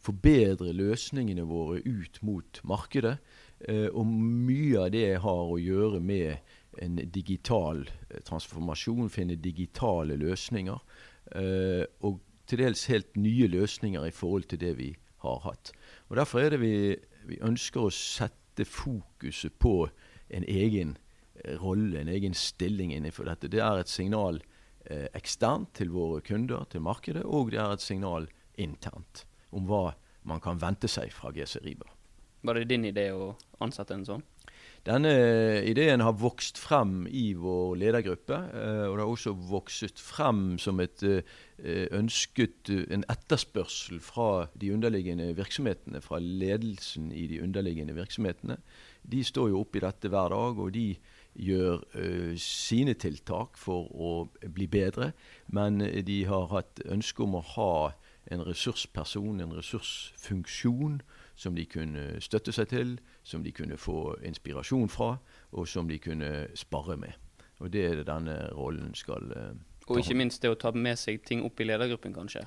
forbedre 0.08 0.74
løsningene 0.76 1.46
våre 1.48 1.82
ut 1.84 2.22
mot 2.26 2.62
markedet. 2.68 3.18
Eh, 3.60 3.88
og 3.90 4.08
mye 4.08 4.86
av 4.86 4.94
det 4.94 5.20
har 5.24 5.52
å 5.52 5.60
gjøre 5.60 6.02
med 6.04 6.38
en 6.84 7.00
digital 7.14 7.84
eh, 7.88 8.22
transformasjon, 8.28 9.12
finne 9.14 9.40
digitale 9.42 10.18
løsninger. 10.20 10.84
Eh, 11.36 11.84
og 12.08 12.22
til 12.48 12.64
dels 12.64 12.86
helt 12.92 13.18
nye 13.20 13.50
løsninger 13.52 14.08
i 14.08 14.16
forhold 14.16 14.48
til 14.52 14.62
det 14.64 14.76
vi 14.80 14.92
har 15.26 15.42
hatt. 15.44 15.74
Og 16.08 16.20
Derfor 16.20 16.44
er 16.44 16.56
det 16.56 16.62
vi, 16.64 16.76
vi 17.28 17.42
ønsker 17.44 17.88
å 17.88 17.94
sette 17.94 18.66
fokuset 18.66 19.58
på 19.60 19.90
en 20.34 20.46
egen 20.48 20.96
rolle, 21.62 22.00
en 22.00 22.10
egen 22.10 22.34
stilling 22.34 22.94
innenfor 22.96 23.28
dette. 23.28 23.50
Det 23.52 23.60
er 23.62 23.82
et 23.82 23.92
signal 23.92 24.40
eksternt 24.88 25.74
til 25.76 25.92
våre 25.92 26.22
kunder, 26.24 26.64
til 26.72 26.82
markedet, 26.82 27.26
og 27.28 27.52
det 27.52 27.60
er 27.60 27.76
et 27.76 27.84
signal 27.84 28.30
internt 28.58 29.26
om 29.51 29.68
hva 29.70 29.92
man 30.27 30.42
kan 30.44 30.60
vente 30.60 30.89
seg 30.92 31.13
fra 31.16 31.32
GC 31.36 31.62
Riber. 31.63 31.92
Var 32.48 32.60
det 32.60 32.70
din 32.70 32.86
idé 32.88 33.10
å 33.16 33.34
ansette 33.63 33.96
en 33.96 34.06
sånn? 34.08 34.25
Denne 34.88 35.10
ideen 35.68 36.00
har 36.00 36.16
vokst 36.16 36.60
frem 36.62 37.01
i 37.12 37.34
vår 37.36 37.75
ledergruppe. 37.82 38.38
Eh, 38.56 38.86
og 38.88 38.96
det 38.96 39.04
har 39.04 39.12
også 39.12 39.34
vokst 39.50 40.00
frem 40.00 40.56
som 40.62 40.80
et 40.80 41.04
eh, 41.04 41.88
ønsket 41.98 42.72
en 42.94 43.04
etterspørsel 43.12 44.00
fra 44.04 44.48
de 44.56 44.72
underliggende 44.72 45.34
virksomhetene, 45.36 46.00
fra 46.04 46.22
ledelsen 46.24 47.12
i 47.12 47.25
de 47.27 47.42
underliggende 47.44 47.98
virksomhetene. 47.98 48.62
De 49.04 49.24
står 49.27 49.51
jo 49.51 49.66
oppe 49.66 49.82
i 49.82 49.84
dette 49.84 50.12
hver 50.13 50.32
dag, 50.32 50.63
og 50.63 50.72
de 50.77 50.89
gjør 51.38 51.84
sine 52.42 52.96
tiltak 52.98 53.60
for 53.62 53.92
å 53.94 54.12
bli 54.42 54.66
bedre. 54.72 55.12
Men 55.54 55.77
de 55.84 56.16
har 56.25 56.48
hatt 56.50 56.82
ønske 56.89 57.22
om 57.27 57.38
å 57.38 57.44
ha 57.54 57.74
en 58.31 58.43
ressursperson, 58.46 59.41
en 59.41 59.53
ressursfunksjon, 59.55 61.01
som 61.36 61.55
de 61.55 61.65
kunne 61.69 62.05
støtte 62.24 62.53
seg 62.55 62.72
til, 62.72 62.96
som 63.24 63.43
de 63.46 63.53
kunne 63.55 63.77
få 63.79 64.17
inspirasjon 64.25 64.89
fra, 64.89 65.15
og 65.51 65.67
som 65.69 65.88
de 65.89 66.00
kunne 66.01 66.31
spare 66.57 66.98
med. 66.98 67.13
Og 67.62 67.72
det 67.74 67.86
er 67.86 67.96
det 68.00 68.07
denne 68.10 68.38
rollen 68.53 68.93
skal 68.98 69.31
uh, 69.34 69.53
Og 69.88 70.01
ikke 70.01 70.17
minst 70.17 70.43
det 70.43 70.51
å 70.51 70.60
ta 70.60 70.74
med 70.75 71.00
seg 71.00 71.24
ting 71.25 71.46
opp 71.46 71.62
i 71.62 71.65
ledergruppen, 71.65 72.13
kanskje. 72.13 72.43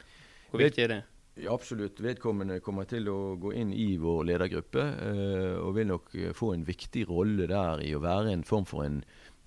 Hvor 0.50 0.62
viktig 0.62 0.84
er 0.84 0.92
det? 0.94 1.00
Ja, 1.40 1.54
absolutt. 1.54 2.02
Vedkommende 2.02 2.58
kommer 2.60 2.84
til 2.90 3.08
å 3.08 3.36
gå 3.40 3.54
inn 3.56 3.72
i 3.72 3.94
vår 3.98 4.26
ledergruppe, 4.32 4.84
uh, 4.84 5.56
og 5.64 5.74
vil 5.78 5.90
nok 5.90 6.12
få 6.36 6.54
en 6.54 6.66
viktig 6.68 7.06
rolle 7.10 7.48
der 7.50 7.82
i 7.86 7.94
å 7.96 8.02
være 8.04 8.34
en 8.34 8.46
form 8.46 8.68
for 8.68 8.86
en 8.86 9.02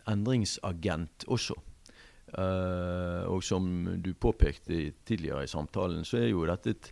endringsagent 0.10 1.28
også. 1.32 1.56
Uh, 2.34 3.30
og 3.30 3.44
som 3.46 3.66
du 4.02 4.14
påpekte 4.18 4.88
tidligere 5.06 5.44
i 5.46 5.52
samtalen, 5.52 6.02
så 6.08 6.18
er 6.24 6.32
jo 6.32 6.48
dette 6.50 6.74
et, 6.74 6.88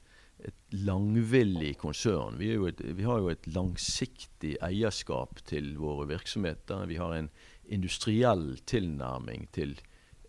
et 0.51 0.75
langvillig 0.85 1.73
konsern. 1.81 2.37
Vi, 2.37 2.51
et, 2.69 2.83
vi, 2.97 3.05
har 3.07 3.23
jo 3.23 3.31
et 3.33 3.47
langsiktig 3.49 4.53
eierskap 4.61 5.41
til 5.49 5.73
våre 5.81 6.05
virksomheter. 6.11 6.85
Vi 6.89 6.99
har 7.01 7.15
en 7.17 7.31
industriell 7.73 8.59
tilnærming 8.69 9.47
til 9.55 9.73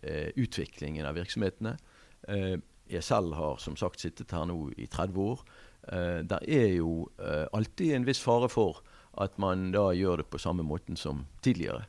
uh, 0.01 0.31
utviklingen 0.33 1.05
av 1.05 1.19
virksomhetene. 1.19 1.77
Uh, 2.25 2.57
jeg 2.89 3.05
selv 3.05 3.37
har 3.37 3.61
som 3.61 3.77
sagt 3.77 4.01
sittet 4.01 4.33
her 4.33 4.47
nå 4.49 4.57
i 4.77 4.89
30 4.91 5.21
år. 5.21 5.45
Der 5.83 6.43
er 6.47 6.67
jo 6.77 7.09
alltid 7.19 7.93
en 7.95 8.05
viss 8.07 8.21
fare 8.23 8.47
for 8.51 8.77
at 9.23 9.39
man 9.41 9.71
da 9.73 9.89
gjør 9.95 10.21
det 10.21 10.27
på 10.31 10.39
samme 10.39 10.63
måten 10.67 10.99
som 10.99 11.23
tidligere. 11.43 11.87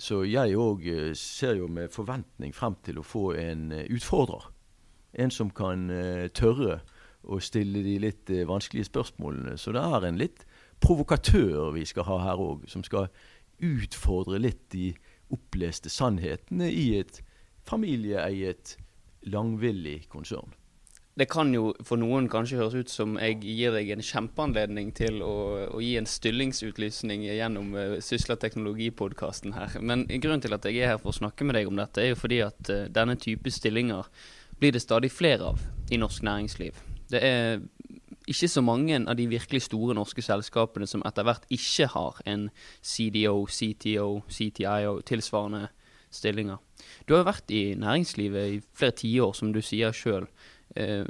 Så 0.00 0.24
jeg 0.26 0.56
òg 0.58 0.82
eh, 0.90 1.12
ser 1.14 1.54
jo 1.60 1.68
med 1.70 1.92
forventning 1.94 2.54
frem 2.54 2.74
til 2.82 2.98
å 2.98 3.06
få 3.06 3.28
en 3.38 3.70
eh, 3.72 3.86
utfordrer. 3.94 4.48
En 5.14 5.30
som 5.30 5.52
kan 5.54 5.86
eh, 5.90 6.26
tørre 6.34 6.80
å 7.22 7.38
stille 7.40 7.84
de 7.86 7.94
litt 8.02 8.30
vanskelige 8.48 8.90
spørsmålene. 8.90 9.54
Så 9.56 9.72
det 9.72 9.80
er 9.80 10.04
en 10.04 10.18
litt 10.20 10.42
provokatør 10.84 11.70
vi 11.76 11.86
skal 11.88 12.08
ha 12.10 12.18
her 12.26 12.42
òg, 12.42 12.66
som 12.68 12.82
skal 12.84 13.06
utfordre 13.64 14.42
litt 14.42 14.66
de 14.74 14.90
oppleste 15.32 15.88
sannhetene 15.88 16.68
i 16.68 16.98
et 16.98 17.22
familieeiet, 17.64 18.74
langvillig 19.24 20.02
konsern. 20.12 20.52
Det 21.14 21.28
kan 21.30 21.52
jo 21.54 21.68
for 21.86 22.00
noen 22.00 22.26
kanskje 22.30 22.58
høres 22.58 22.74
ut 22.74 22.90
som 22.90 23.12
jeg 23.22 23.36
gir 23.44 23.74
deg 23.76 23.92
en 23.94 24.02
kjempeanledning 24.02 24.88
til 24.98 25.20
å, 25.22 25.34
å 25.70 25.82
gi 25.82 25.92
en 26.00 26.08
stillingsutlysning 26.10 27.22
gjennom 27.28 27.68
uh, 27.78 27.98
Sysla 28.02 28.34
teknologipodkasten 28.42 29.54
her. 29.54 29.76
Men 29.78 30.02
grunnen 30.10 30.42
til 30.42 30.56
at 30.56 30.66
jeg 30.66 30.82
er 30.82 30.94
her 30.94 30.98
for 30.98 31.12
å 31.12 31.20
snakke 31.20 31.46
med 31.46 31.54
deg 31.54 31.70
om 31.70 31.78
dette, 31.78 32.02
er 32.02 32.12
jo 32.12 32.18
fordi 32.18 32.40
at 32.42 32.72
uh, 32.72 32.88
denne 32.90 33.14
type 33.22 33.52
stillinger 33.54 34.10
blir 34.58 34.74
det 34.74 34.82
stadig 34.82 35.12
flere 35.14 35.52
av 35.52 35.62
i 35.94 36.00
norsk 36.02 36.26
næringsliv. 36.26 36.82
Det 37.12 37.22
er 37.22 37.62
ikke 38.26 38.48
så 38.48 38.64
mange 38.64 38.98
av 38.98 39.14
de 39.18 39.28
virkelig 39.28 39.66
store 39.68 39.94
norske 39.94 40.22
selskapene 40.24 40.88
som 40.88 41.02
etter 41.06 41.26
hvert 41.26 41.46
ikke 41.52 41.88
har 41.92 42.20
en 42.26 42.48
CDO, 42.82 43.44
CTO, 43.46 44.08
CTIO, 44.26 44.98
tilsvarende 45.06 45.68
stillinger. 46.14 46.58
Du 47.06 47.14
har 47.14 47.22
jo 47.22 47.28
vært 47.28 47.54
i 47.54 47.62
næringslivet 47.78 48.54
i 48.54 48.60
flere 48.74 48.96
tiår, 48.98 49.34
som 49.36 49.52
du 49.52 49.60
sier 49.64 49.94
sjøl. 49.94 50.28
Eh, 50.76 51.04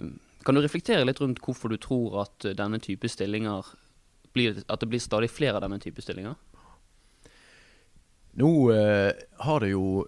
kan 0.44 0.56
du 0.56 0.61
reflektere 0.61 1.06
litt 1.06 1.23
rundt 1.23 1.40
hvorfor 1.44 1.73
du 1.73 1.78
tror 1.80 2.20
at 2.26 2.46
denne 2.58 2.80
type 2.82 3.08
stillinger 3.08 3.70
blir, 4.34 4.58
at 4.68 4.82
det 4.82 4.90
blir 4.90 5.02
stadig 5.02 5.30
flere 5.32 5.58
av 5.58 5.64
denne 5.64 5.80
type 5.82 6.02
stillinger? 6.04 6.34
Nå 8.40 8.50
eh, 8.75 9.12
har 9.46 9.62
det 9.62 9.70
jo 9.70 10.04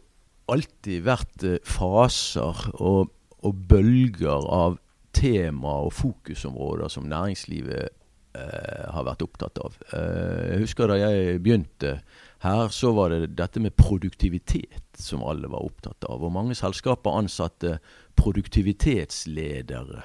alltid 0.50 1.04
vært 1.06 1.46
eh, 1.46 1.60
faser 1.66 2.66
og, 2.74 3.12
og, 3.38 3.62
bølger 3.70 4.48
av 4.52 4.80
tema 5.16 5.78
og 5.86 5.94
fokusområder 5.96 6.90
som 6.92 7.06
næringslivet 7.10 7.86
eh, 7.86 8.86
har 8.92 9.06
vært 9.06 9.24
opptatt 9.24 9.62
av. 9.62 9.78
Eh, 9.92 10.42
jeg 10.52 10.64
husker 10.66 10.90
da 10.90 10.98
jeg 11.00 11.38
begynte 11.44 12.00
her, 12.44 12.68
så 12.68 12.92
var 12.92 13.10
det 13.10 13.36
dette 13.38 13.60
med 13.60 13.76
produktivitet 13.76 14.98
som 14.98 15.22
alle 15.24 15.48
var 15.48 15.64
opptatt 15.64 16.04
av. 16.04 16.24
Og 16.24 16.32
mange 16.32 16.54
selskaper 16.54 17.16
ansatte 17.16 17.78
produktivitetsledere. 18.16 20.02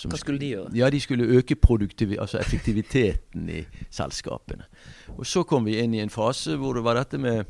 Hva 0.00 0.16
skulle 0.16 0.40
de 0.40 0.54
gjøre? 0.54 0.70
Ja, 0.76 0.90
De 0.90 1.00
skulle 1.00 1.24
øke 1.24 1.56
altså 2.18 2.38
effektiviteten 2.38 3.48
i 3.48 3.66
selskapene. 3.90 4.64
Og 5.18 5.26
Så 5.26 5.42
kom 5.42 5.64
vi 5.64 5.78
inn 5.78 5.94
i 5.94 6.00
en 6.00 6.10
fase 6.10 6.56
hvor 6.56 6.74
det 6.74 6.84
var 6.84 6.94
dette 6.94 7.18
med 7.18 7.44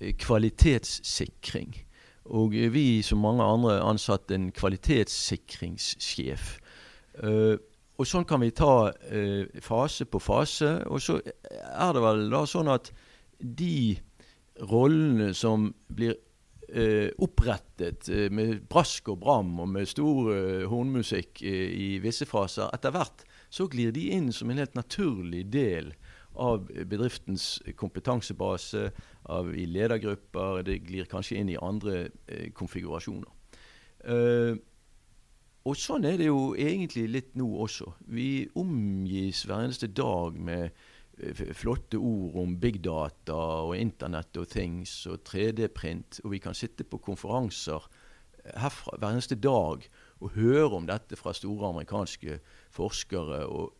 eh, 0.00 0.14
kvalitetssikring. 0.14 1.84
Og 2.24 2.52
vi, 2.52 3.02
som 3.02 3.18
mange 3.18 3.42
andre, 3.42 3.80
ansatte 3.80 4.34
en 4.34 4.52
kvalitetssikringssjef. 4.52 6.58
Uh, 7.24 7.56
og 7.98 8.06
sånn 8.06 8.26
kan 8.28 8.40
vi 8.40 8.50
ta 8.54 8.92
fase 9.64 10.04
på 10.04 10.20
fase. 10.22 10.84
Og 10.86 11.00
så 11.02 11.16
er 11.24 11.92
det 11.96 12.02
vel 12.04 12.28
da 12.30 12.44
sånn 12.46 12.68
at 12.68 12.92
de 13.38 13.98
rollene 14.68 15.30
som 15.36 15.70
blir 15.94 16.16
eh, 16.68 17.10
opprettet 17.22 18.08
eh, 18.10 18.28
med 18.34 18.64
brask 18.70 19.08
og 19.12 19.20
bram 19.22 19.54
og 19.62 19.70
med 19.76 19.88
stor 19.88 20.32
eh, 20.34 20.66
hornmusikk 20.68 21.42
eh, 21.46 21.72
i 21.72 21.88
visse 22.02 22.26
faser, 22.28 22.70
etter 22.74 22.94
hvert 22.94 23.24
så 23.48 23.68
glir 23.70 23.94
de 23.96 24.10
inn 24.12 24.32
som 24.34 24.50
en 24.50 24.60
helt 24.60 24.76
naturlig 24.76 25.46
del 25.52 25.94
av 26.38 26.68
bedriftens 26.68 27.58
kompetansebase, 27.76 28.90
av, 29.28 29.50
i 29.56 29.64
ledergrupper. 29.66 30.62
Det 30.66 30.78
glir 30.86 31.08
kanskje 31.10 31.40
inn 31.40 31.50
i 31.50 31.58
andre 31.60 32.08
eh, 32.28 32.50
konfigurasjoner. 32.54 33.32
Eh, 34.06 34.54
og 35.68 35.76
sånn 35.76 36.06
er 36.08 36.16
det 36.20 36.28
jo 36.28 36.54
egentlig 36.56 37.08
litt 37.10 37.34
nå 37.36 37.48
også. 37.64 37.90
Vi 38.08 38.46
omgis 38.56 39.42
hver 39.44 39.66
eneste 39.66 39.90
dag 39.90 40.38
med 40.38 40.70
flotte 41.54 41.98
ord 41.98 42.36
om 42.42 42.54
big 42.60 42.80
data 42.84 43.36
og 43.66 43.76
Internett 43.78 44.36
og 44.38 44.48
things 44.52 44.92
og 45.10 45.24
3D-print. 45.28 46.20
Og 46.24 46.34
vi 46.34 46.40
kan 46.42 46.56
sitte 46.56 46.86
på 46.86 47.00
konferanser 47.02 47.88
eh, 48.44 48.54
herfra 48.62 48.98
hver 48.98 49.16
eneste 49.16 49.38
dag 49.38 49.88
og 50.18 50.32
høre 50.34 50.72
om 50.78 50.88
dette 50.88 51.18
fra 51.18 51.34
store 51.34 51.70
amerikanske 51.72 52.40
forskere. 52.74 53.44
Og, 53.46 53.74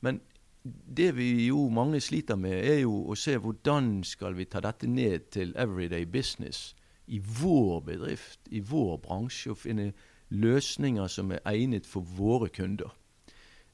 men 0.00 0.20
det 0.64 1.12
vi 1.16 1.46
jo 1.46 1.68
mange 1.70 2.00
sliter 2.00 2.38
med, 2.38 2.58
er 2.58 2.80
jo 2.82 3.04
å 3.10 3.16
se 3.18 3.36
hvordan 3.38 4.00
skal 4.06 4.34
vi 4.38 4.48
ta 4.50 4.62
dette 4.64 4.88
ned 4.90 5.30
til 5.34 5.54
everyday 5.56 6.06
business 6.06 6.74
i 7.06 7.20
vår 7.22 7.84
bedrift, 7.86 8.40
i 8.50 8.60
vår 8.60 8.96
bransje, 9.04 9.52
og 9.52 9.60
finne 9.62 9.92
løsninger 10.34 11.06
som 11.10 11.30
er 11.30 11.44
egnet 11.46 11.86
for 11.86 12.06
våre 12.16 12.48
kunder. 12.50 12.90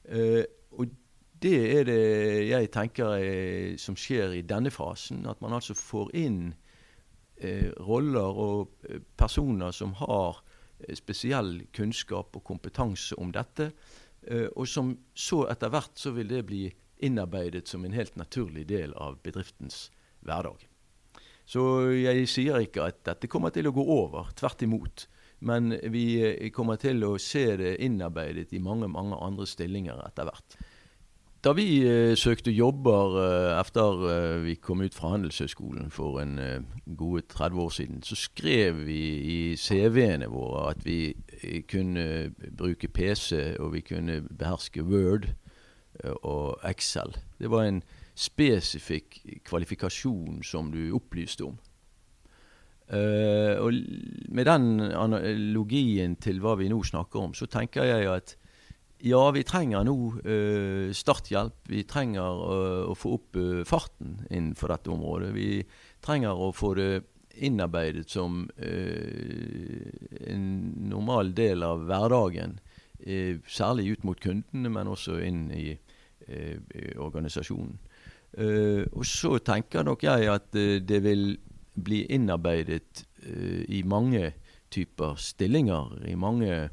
Uh, 0.05 0.43
og 0.75 0.91
det 1.43 1.59
er 1.77 1.87
det 1.87 2.03
jeg 2.47 2.71
tenker 2.73 3.17
er, 3.17 3.77
som 3.81 3.97
skjer 3.99 4.37
i 4.37 4.43
denne 4.47 4.71
fasen. 4.73 5.25
At 5.29 5.41
man 5.43 5.55
altså 5.57 5.75
får 5.77 6.13
inn 6.15 6.53
eh, 7.37 7.69
roller 7.83 8.39
og 8.45 8.87
eh, 8.87 9.03
personer 9.19 9.75
som 9.75 9.95
har 9.99 10.39
eh, 10.79 10.95
spesiell 10.95 11.65
kunnskap 11.75 12.35
og 12.39 12.45
kompetanse 12.47 13.17
om 13.19 13.33
dette. 13.35 13.71
Eh, 14.23 14.47
og 14.55 14.67
som 14.69 14.95
så 15.13 15.43
etter 15.51 15.73
hvert 15.73 15.99
så 15.99 16.13
vil 16.15 16.31
det 16.31 16.45
bli 16.47 16.67
innarbeidet 17.03 17.67
som 17.67 17.83
en 17.83 17.95
helt 17.95 18.15
naturlig 18.15 18.67
del 18.69 18.93
av 18.95 19.19
bedriftens 19.23 19.89
hverdag. 20.23 20.63
Så 21.45 21.91
jeg 21.97 22.27
sier 22.31 22.63
ikke 22.63 22.87
at 22.87 23.01
dette 23.03 23.27
kommer 23.27 23.51
til 23.51 23.67
å 23.67 23.75
gå 23.75 23.83
over. 23.83 24.31
Tvert 24.39 24.63
imot. 24.63 25.07
Men 25.43 25.73
vi 25.91 26.05
eh, 26.23 26.51
kommer 26.55 26.79
til 26.79 27.03
å 27.03 27.17
se 27.19 27.49
det 27.59 27.75
innarbeidet 27.83 28.53
i 28.55 28.61
mange, 28.63 28.87
mange 28.87 29.19
andre 29.19 29.47
stillinger 29.49 29.99
etter 30.07 30.29
hvert. 30.29 30.55
Da 31.43 31.51
vi 31.51 31.83
eh, 31.83 32.13
søkte 32.15 32.53
jobber 32.55 33.17
eh, 33.19 33.57
etter 33.59 34.03
eh, 34.07 34.35
vi 34.45 34.53
kom 34.63 34.79
ut 34.79 34.95
fra 34.95 35.09
Handelshøyskolen 35.11 35.89
for 35.91 36.21
en 36.21 36.37
eh, 36.39 36.61
gode 36.95 37.25
30 37.27 37.59
år 37.59 37.73
siden, 37.75 37.97
så 38.03 38.15
skrev 38.15 38.77
vi 38.87 38.99
i 39.27 39.39
CV-ene 39.59 40.29
våre 40.31 40.69
at 40.71 40.85
vi 40.85 41.11
eh, 41.41 41.65
kunne 41.67 42.31
bruke 42.47 42.87
PC, 42.87 43.57
og 43.59 43.73
vi 43.73 43.81
kunne 43.83 44.21
beherske 44.23 44.85
Word 44.87 45.27
eh, 45.99 46.15
og 46.23 46.63
Excel. 46.69 47.11
Det 47.39 47.51
var 47.51 47.67
en 47.67 47.81
spesifikk 48.15 49.19
kvalifikasjon 49.43 50.45
som 50.47 50.71
du 50.71 50.95
opplyste 50.95 51.43
om. 51.49 51.59
Og 52.93 53.73
med 54.29 54.45
den 54.45 54.65
analogien 54.83 56.13
til 56.21 56.37
hva 56.43 56.53
vi 56.59 56.67
nå 56.69 56.77
snakker 56.85 57.23
om, 57.23 57.31
så 57.33 57.47
tenker 57.49 57.87
jeg 57.87 58.05
at 58.11 58.35
ja, 59.03 59.23
vi 59.35 59.43
trenger 59.47 59.83
nå 59.87 59.95
uh, 60.23 60.91
starthjelp. 60.95 61.57
Vi 61.71 61.83
trenger 61.89 62.43
uh, 62.43 62.91
å 62.91 62.95
få 62.97 63.17
opp 63.17 63.39
farten 63.67 64.21
innenfor 64.29 64.73
dette 64.73 64.93
området. 64.93 65.33
Vi 65.35 65.49
trenger 66.03 66.39
å 66.39 66.51
få 66.55 66.73
det 66.79 66.91
innarbeidet 67.33 68.11
som 68.13 68.43
en 68.61 70.43
normal 70.85 71.31
del 71.33 71.63
av 71.65 71.87
hverdagen. 71.89 72.59
særlig 73.49 73.87
ut 73.91 74.03
mot 74.03 74.19
kundene, 74.21 74.69
men 74.69 74.87
også 74.87 75.17
inn 75.25 75.49
i 75.51 75.73
organisasjonen. 77.01 77.79
og 78.93 79.05
så 79.05 79.39
tenker 79.39 79.83
nok 79.83 80.03
jeg 80.03 80.29
at 80.29 80.53
det 80.53 81.01
vil 81.03 81.39
bli 81.73 82.03
innarbeidet 82.13 83.05
uh, 83.25 83.63
i 83.67 83.83
mange 83.85 84.33
typer 84.73 85.17
stillinger, 85.17 85.97
i 86.07 86.15
mange 86.15 86.53
uh, 86.53 86.69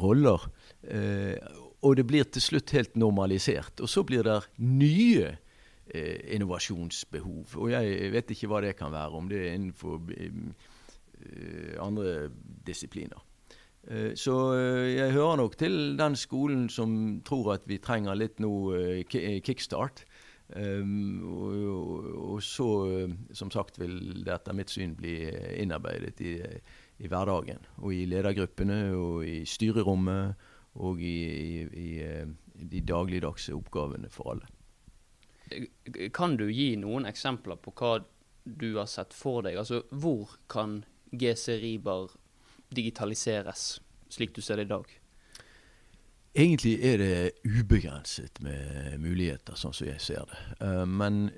roller. 0.00 0.48
Uh, 0.86 1.36
og 1.84 1.98
det 1.98 2.06
blir 2.08 2.24
til 2.24 2.42
slutt 2.42 2.72
helt 2.76 2.96
normalisert. 2.96 3.80
Og 3.84 3.90
så 3.90 4.04
blir 4.06 4.24
det 4.26 4.40
nye 4.58 5.34
innovasjonsbehov. 6.32 7.58
Og 7.60 7.68
jeg 7.74 8.08
vet 8.14 8.30
ikke 8.32 8.48
hva 8.48 8.62
det 8.64 8.70
kan 8.78 8.88
være, 8.88 9.18
om 9.18 9.26
det 9.28 9.42
er 9.42 9.56
innenfor 9.58 10.00
andre 11.84 12.30
disipliner. 12.64 13.20
Så 14.16 14.34
jeg 14.88 15.12
hører 15.12 15.36
nok 15.42 15.58
til 15.60 15.98
den 16.00 16.16
skolen 16.16 16.70
som 16.72 17.20
tror 17.28 17.58
at 17.58 17.68
vi 17.68 17.76
trenger 17.84 18.16
litt 18.16 18.40
nå 18.40 18.54
kickstart. 19.44 20.06
Og, 20.56 21.52
og, 22.32 22.40
så, 22.42 22.68
som 23.36 23.52
sagt, 23.52 23.76
vil 23.80 24.24
det 24.24 24.32
etter 24.38 24.56
mitt 24.56 24.72
syn 24.72 24.96
bli 24.96 25.18
innarbeidet 25.60 26.20
i, 26.24 26.34
i 26.98 27.10
hverdagen. 27.10 27.62
Og 27.82 27.94
i 27.94 28.04
ledergruppene, 28.08 28.80
og 28.96 29.24
i 29.28 29.42
styrerommet, 29.48 30.34
og 30.82 31.00
i, 31.02 31.18
i, 31.64 31.88
i 32.02 32.68
de 32.70 32.82
dagligdagse 32.86 33.54
oppgavene 33.54 34.10
for 34.10 34.34
alle. 34.34 34.50
Kan 36.16 36.38
du 36.40 36.48
gi 36.48 36.74
noen 36.80 37.06
eksempler 37.06 37.60
på 37.62 37.74
hva 37.78 37.98
du 38.44 38.74
har 38.78 38.88
sett 38.90 39.14
for 39.16 39.44
deg? 39.44 39.58
Altså, 39.60 39.84
hvor 39.90 40.36
kan 40.50 40.82
GC 41.14 41.60
Riber 41.62 42.12
digitaliseres, 42.74 43.78
slik 44.10 44.34
du 44.34 44.42
ser 44.42 44.60
det 44.60 44.68
i 44.68 44.72
dag? 44.74 44.94
Egentlig 46.34 46.72
er 46.82 46.96
det 46.98 47.16
ubegrenset 47.46 48.40
med 48.42 48.96
muligheter, 48.98 49.54
sånn 49.54 49.74
som 49.76 49.86
jeg 49.86 50.00
ser 50.02 50.24
det. 50.26 50.38
Uh, 50.58 50.82
men, 50.82 51.28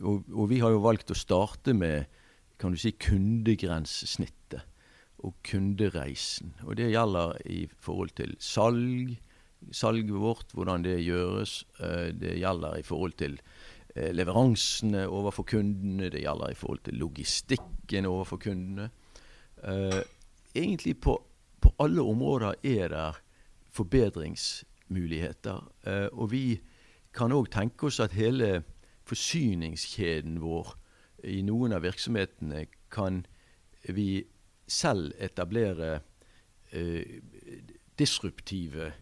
og, 0.00 0.24
og, 0.32 0.46
vi 0.48 0.62
har 0.62 0.72
jo 0.72 0.80
valgt 0.86 1.12
å 1.12 1.18
starte 1.18 1.74
med 1.76 2.08
kan 2.58 2.72
du 2.72 2.80
si, 2.80 2.90
kundegrensesnittet 2.90 4.64
og 5.24 5.34
kundereisen. 5.46 6.54
Og 6.64 6.76
det 6.76 6.90
gjelder 6.92 7.36
i 7.50 7.66
forhold 7.80 8.12
til 8.16 8.36
salg, 8.40 9.16
salget 9.72 10.12
vårt, 10.12 10.52
hvordan 10.54 10.84
det 10.84 10.98
gjøres. 11.04 11.64
Uh, 11.80 12.12
det 12.12 12.36
gjelder 12.38 12.76
i 12.78 12.84
forhold 12.86 13.16
til 13.18 13.38
uh, 13.96 14.10
leveransene 14.12 15.06
overfor 15.08 15.48
kundene, 15.48 16.10
det 16.12 16.22
gjelder 16.24 16.52
i 16.52 16.58
forhold 16.58 16.84
til 16.84 16.94
logistikken 16.94 18.06
overfor 18.06 18.36
kundene. 18.36 18.90
egentlig 20.54 21.00
på, 21.00 21.22
på 21.60 21.74
alle 21.80 22.02
områder 22.02 22.54
er 22.62 22.88
det 22.88 23.14
forbedringsmuligheter. 23.76 25.72
Eh, 25.86 26.08
og 26.12 26.30
vi 26.32 26.60
kan 27.16 27.32
òg 27.32 27.50
tenke 27.52 27.88
oss 27.88 28.00
at 28.00 28.16
hele 28.16 28.62
forsyningskjeden 29.06 30.40
vår 30.42 30.74
i 31.26 31.42
noen 31.42 31.74
av 31.76 31.84
virksomhetene 31.84 32.66
kan 32.92 33.24
vi 33.82 34.24
selv 34.66 35.12
etablere 35.22 36.00
eh, 36.70 37.20
disruptive 37.98 38.92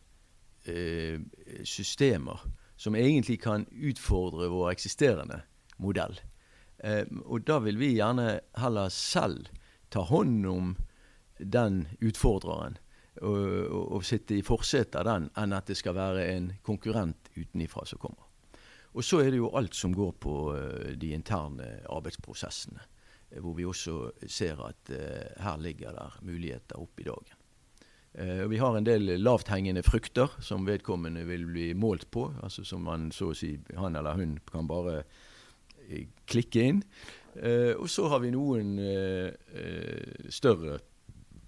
eh, 0.64 1.20
systemer 1.64 2.40
som 2.76 2.96
egentlig 2.96 3.40
kan 3.42 3.66
utfordre 3.70 4.48
vår 4.52 4.72
eksisterende 4.72 5.42
modell. 5.76 6.18
Eh, 6.78 7.04
og 7.24 7.46
da 7.48 7.60
vil 7.64 7.78
vi 7.80 7.94
gjerne 7.96 8.40
heller 8.60 8.92
selv 8.92 9.48
ta 9.94 10.04
hånd 10.08 10.46
om 10.48 10.74
den 11.38 11.84
utfordreren 12.00 12.78
og 13.22 14.02
sitte 14.02 14.34
i 14.34 14.42
forsetet 14.42 14.96
av 14.98 15.04
den, 15.06 15.26
enn 15.38 15.54
at 15.54 15.68
det 15.70 15.76
skal 15.78 15.94
være 15.94 16.24
en 16.32 16.48
konkurrent 16.66 17.28
utenifra 17.36 17.84
som 17.86 18.00
kommer. 18.02 18.26
Og 18.94 19.02
så 19.02 19.20
er 19.24 19.32
det 19.32 19.40
jo 19.40 19.52
alt 19.58 19.74
som 19.74 19.94
går 19.94 20.12
på 20.22 20.34
uh, 20.54 20.90
de 20.98 21.14
interne 21.16 21.66
arbeidsprosessene, 21.90 22.82
uh, 23.34 23.40
hvor 23.42 23.56
vi 23.58 23.66
også 23.66 24.12
ser 24.30 24.60
at 24.66 24.92
uh, 24.94 25.32
her 25.42 25.58
ligger 25.62 25.96
der 25.96 26.18
muligheter 26.22 26.80
opp 26.82 27.00
i 27.00 27.08
dagen. 27.10 27.40
vi 28.48 28.58
har 28.62 28.76
en 28.78 28.86
del 28.86 29.08
lavthengende 29.18 29.82
frukter 29.82 30.30
som 30.38 30.62
vedkommende 30.68 31.24
vil 31.26 31.48
bli 31.48 31.72
målt 31.74 32.04
på, 32.14 32.28
altså 32.46 32.62
som 32.62 32.84
man 32.86 33.08
så 33.10 33.32
å 33.32 33.34
si, 33.34 33.56
han 33.74 33.96
eller 33.98 34.14
hun 34.14 34.36
kan 34.46 34.68
bare 34.70 35.00
klikke 36.30 36.62
inn. 36.62 36.82
og 37.74 37.88
så 37.90 38.06
har 38.12 38.22
vi 38.22 38.30
noen 38.30 38.78
større 40.30 40.78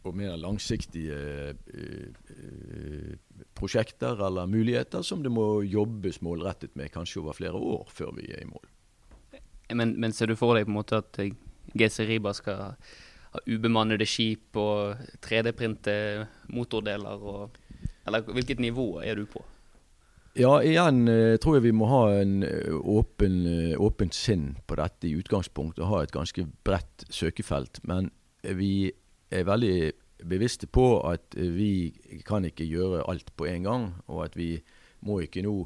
på 0.07 0.13
mer 0.15 0.37
langsiktige 0.39 1.17
eh, 1.51 2.07
eh, 2.31 3.17
prosjekter 3.59 4.21
eller 4.27 4.47
muligheter 4.47 5.03
som 5.03 5.25
det 5.25 5.33
må 5.35 5.65
jobbes 5.67 6.21
målrettet 6.23 6.77
med 6.79 6.93
kanskje 6.95 7.25
over 7.25 7.35
flere 7.35 7.59
år 7.59 7.91
før 7.91 8.15
vi 8.19 8.31
er 8.31 8.45
i 8.45 8.51
mål. 8.51 8.69
Men, 9.75 9.97
men 9.99 10.15
ser 10.15 10.31
du 10.31 10.37
for 10.39 10.55
deg 10.55 10.69
på 10.69 10.71
en 10.71 10.79
måte 10.79 11.01
at 11.03 11.19
GC 11.75 12.05
Riba 12.07 12.31
skal 12.37 12.61
ha 12.63 13.41
ubemannede 13.51 14.07
skip 14.07 14.55
og 14.63 15.03
3D-printe 15.27 15.97
motordeler? 16.55 17.19
Og, 17.19 17.59
eller 18.07 18.23
hvilket 18.31 18.63
nivå 18.63 19.01
er 19.03 19.19
du 19.19 19.27
på? 19.27 19.43
Ja, 20.39 20.61
igjen 20.63 21.09
eh, 21.11 21.35
tror 21.43 21.59
jeg 21.59 21.67
vi 21.67 21.75
må 21.75 21.89
ha 21.91 22.05
en 22.21 22.45
åpen, 22.79 23.41
åpent 23.81 24.15
sinn 24.15 24.53
på 24.69 24.79
dette 24.79 25.11
i 25.11 25.17
utgangspunktet. 25.19 25.83
Og 25.83 25.91
ha 25.91 26.05
et 26.05 26.15
ganske 26.15 26.47
bredt 26.63 27.09
søkefelt. 27.11 27.83
Men 27.89 28.13
vi 28.47 28.93
er 29.31 29.47
veldig 29.49 29.93
bevisste 30.25 30.67
på 30.67 31.01
at 31.09 31.37
vi 31.37 31.93
kan 32.27 32.47
ikke 32.49 32.67
gjøre 32.67 33.05
alt 33.11 33.33
på 33.37 33.49
en 33.51 33.67
gang, 33.67 33.87
og 34.07 34.25
at 34.25 34.37
vi 34.39 34.57
må 35.07 35.21
ikke 35.25 35.45
nå 35.47 35.57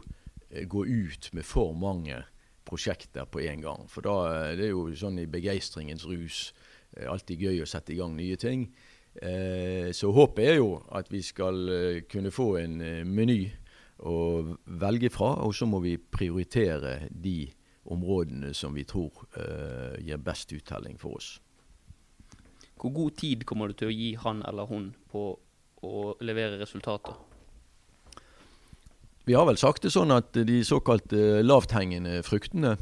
eh, 0.51 0.67
gå 0.69 0.85
ut 0.87 1.31
med 1.37 1.47
for 1.47 1.75
mange 1.79 2.19
prosjekter 2.67 3.29
på 3.31 3.43
en 3.47 3.65
gang. 3.65 3.87
For 3.91 4.05
da 4.05 4.17
eh, 4.31 4.57
det 4.59 4.69
er 4.69 4.75
jo 4.75 4.89
sånn 4.99 5.21
i 5.23 5.29
begeistringens 5.31 6.07
rus 6.09 6.51
eh, 6.97 7.07
alltid 7.11 7.47
gøy 7.47 7.63
å 7.63 7.69
sette 7.71 7.95
i 7.95 8.01
gang 8.01 8.17
nye 8.19 8.39
ting. 8.41 8.71
Så 9.11 10.13
håpet 10.15 10.53
er 10.53 10.61
jo 10.61 10.77
at 10.95 11.09
vi 11.11 11.19
skal 11.27 11.57
kunne 12.07 12.31
få 12.31 12.45
en 12.61 12.77
meny 13.11 13.41
å 14.07 14.13
velge 14.79 15.11
fra, 15.11 15.33
og 15.43 15.51
så 15.51 15.67
må 15.67 15.81
vi 15.83 15.97
prioritere 15.99 17.09
de 17.11 17.51
områdene 17.91 18.53
som 18.55 18.79
vi 18.79 18.85
tror 18.87 19.27
gir 19.99 20.23
best 20.23 20.55
uttelling 20.55 20.95
for 20.95 21.19
oss. 21.19 21.33
Hvor 22.81 22.93
god 22.97 23.17
tid 23.21 23.45
kommer 23.45 23.69
du 23.69 23.77
til 23.77 23.91
å 23.91 23.95
gi 23.95 24.15
han 24.23 24.41
eller 24.49 24.69
hun 24.71 24.95
på 25.13 25.25
å 25.85 26.05
levere 26.25 26.61
resultater? 26.61 27.17
Vi 29.29 29.37
har 29.37 29.45
vel 29.47 29.61
sagt 29.61 29.85
det 29.85 29.93
sånn 29.93 30.11
at 30.15 30.33
de 30.33 30.63
såkalte 30.67 31.43
lavthengende 31.45 32.23
fruktene 32.27 32.75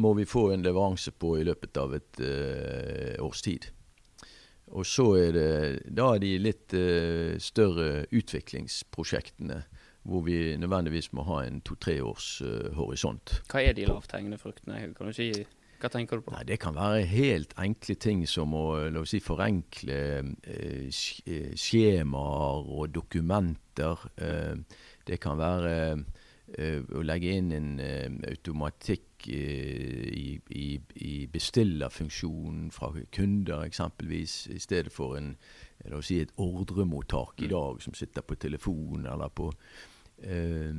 må 0.00 0.14
vi 0.18 0.24
få 0.26 0.48
en 0.54 0.64
leveranse 0.64 1.12
på 1.20 1.36
i 1.38 1.44
løpet 1.46 1.78
av 1.78 1.94
et 1.94 2.20
uh, 2.24 3.24
års 3.24 3.44
tid. 3.44 3.68
Og 4.74 4.86
så 4.88 5.04
er 5.20 5.36
det 5.36 5.50
da 5.94 6.08
de 6.18 6.32
litt 6.40 6.74
uh, 6.74 7.36
større 7.38 8.06
utviklingsprosjektene 8.10 9.60
hvor 10.04 10.24
vi 10.26 10.56
nødvendigvis 10.60 11.12
må 11.16 11.24
ha 11.28 11.44
en 11.44 11.60
to-tre 11.64 12.00
års 12.04 12.40
uh, 12.44 12.72
horisont. 12.76 13.38
Hva 13.52 13.62
er 13.62 13.76
de 13.76 13.86
lavthengende 13.88 14.40
fruktene? 14.40 14.80
Kan 14.96 15.12
du 15.12 15.16
si 15.16 15.30
hva 15.80 15.90
tenker 15.92 16.20
du 16.20 16.26
på? 16.26 16.34
Nei, 16.34 16.44
Det 16.48 16.58
kan 16.62 16.76
være 16.76 17.04
helt 17.10 17.54
enkle 17.60 17.96
ting 18.00 18.24
som 18.30 18.54
å 18.56 18.64
la 18.90 19.02
oss 19.02 19.14
si, 19.14 19.20
forenkle 19.24 19.98
eh, 20.42 20.88
eh, 20.88 21.54
skjemaer 21.58 22.70
og 22.76 22.92
dokumenter. 22.94 24.06
Eh, 24.16 24.54
det 25.04 25.20
kan 25.20 25.38
være 25.40 25.74
eh, 26.56 26.80
å 26.80 27.04
legge 27.04 27.36
inn 27.38 27.52
en 27.52 27.72
eh, 27.82 28.10
automatikk 28.30 29.28
eh, 29.28 30.04
i, 30.10 30.28
i, 30.50 30.68
i 31.04 31.14
bestillerfunksjonen 31.32 32.70
fra 32.74 32.92
kunder, 33.12 33.66
eksempelvis, 33.68 34.44
i 34.54 34.60
stedet 34.62 34.92
for 34.92 35.18
en, 35.20 35.34
la 35.88 35.98
oss 36.00 36.08
si, 36.12 36.22
et 36.24 36.32
ordremottak 36.40 37.42
i 37.42 37.50
mm. 37.50 37.54
dag 37.56 37.82
som 37.84 37.96
sitter 37.98 38.24
på 38.24 38.38
telefonen 38.40 39.10
eller 39.10 39.34
på 39.34 39.50
eh, 39.50 39.84
Eh, 40.24 40.72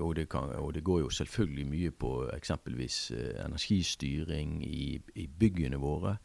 og 0.00 0.16
det, 0.16 0.28
kan, 0.28 0.52
og 0.56 0.74
det, 0.74 0.84
går 0.84 1.00
jo 1.00 1.10
selvfølgelig 1.10 1.66
mye 1.66 1.90
på 1.90 2.12
eksempelvis 2.34 2.98
eh, 3.10 3.44
energistyring 3.44 4.58
i, 4.66 5.00
i, 5.14 5.26
byggene 5.26 5.80
våre, 5.80 6.16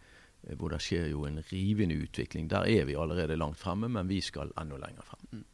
eh, 0.44 0.56
hvor 0.58 0.74
det 0.74 0.82
skjer 0.84 1.10
jo 1.12 1.26
en 1.28 1.42
rivende 1.52 1.96
utvikling. 1.96 2.50
Der 2.50 2.68
er 2.68 2.86
vi 2.86 2.96
allerede 2.96 3.38
langt 3.38 3.58
fremme, 3.58 3.90
men 3.90 4.10
vi 4.10 4.22
skal 4.22 4.54
enda 4.62 4.78
lenger 4.78 5.08
frem. 5.08 5.26
Mm. 5.32 5.46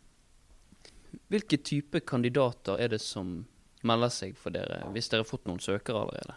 Hvilke 1.29 1.57
type 1.57 1.99
kandidater 1.99 2.77
er 2.77 2.87
det 2.93 3.01
som 3.01 3.45
melder 3.83 4.11
seg 4.13 4.37
for 4.37 4.53
dere, 4.53 4.83
hvis 4.93 5.09
dere 5.09 5.23
har 5.23 5.29
fått 5.29 5.47
noen 5.49 5.61
søkere 5.63 6.03
allerede? 6.03 6.35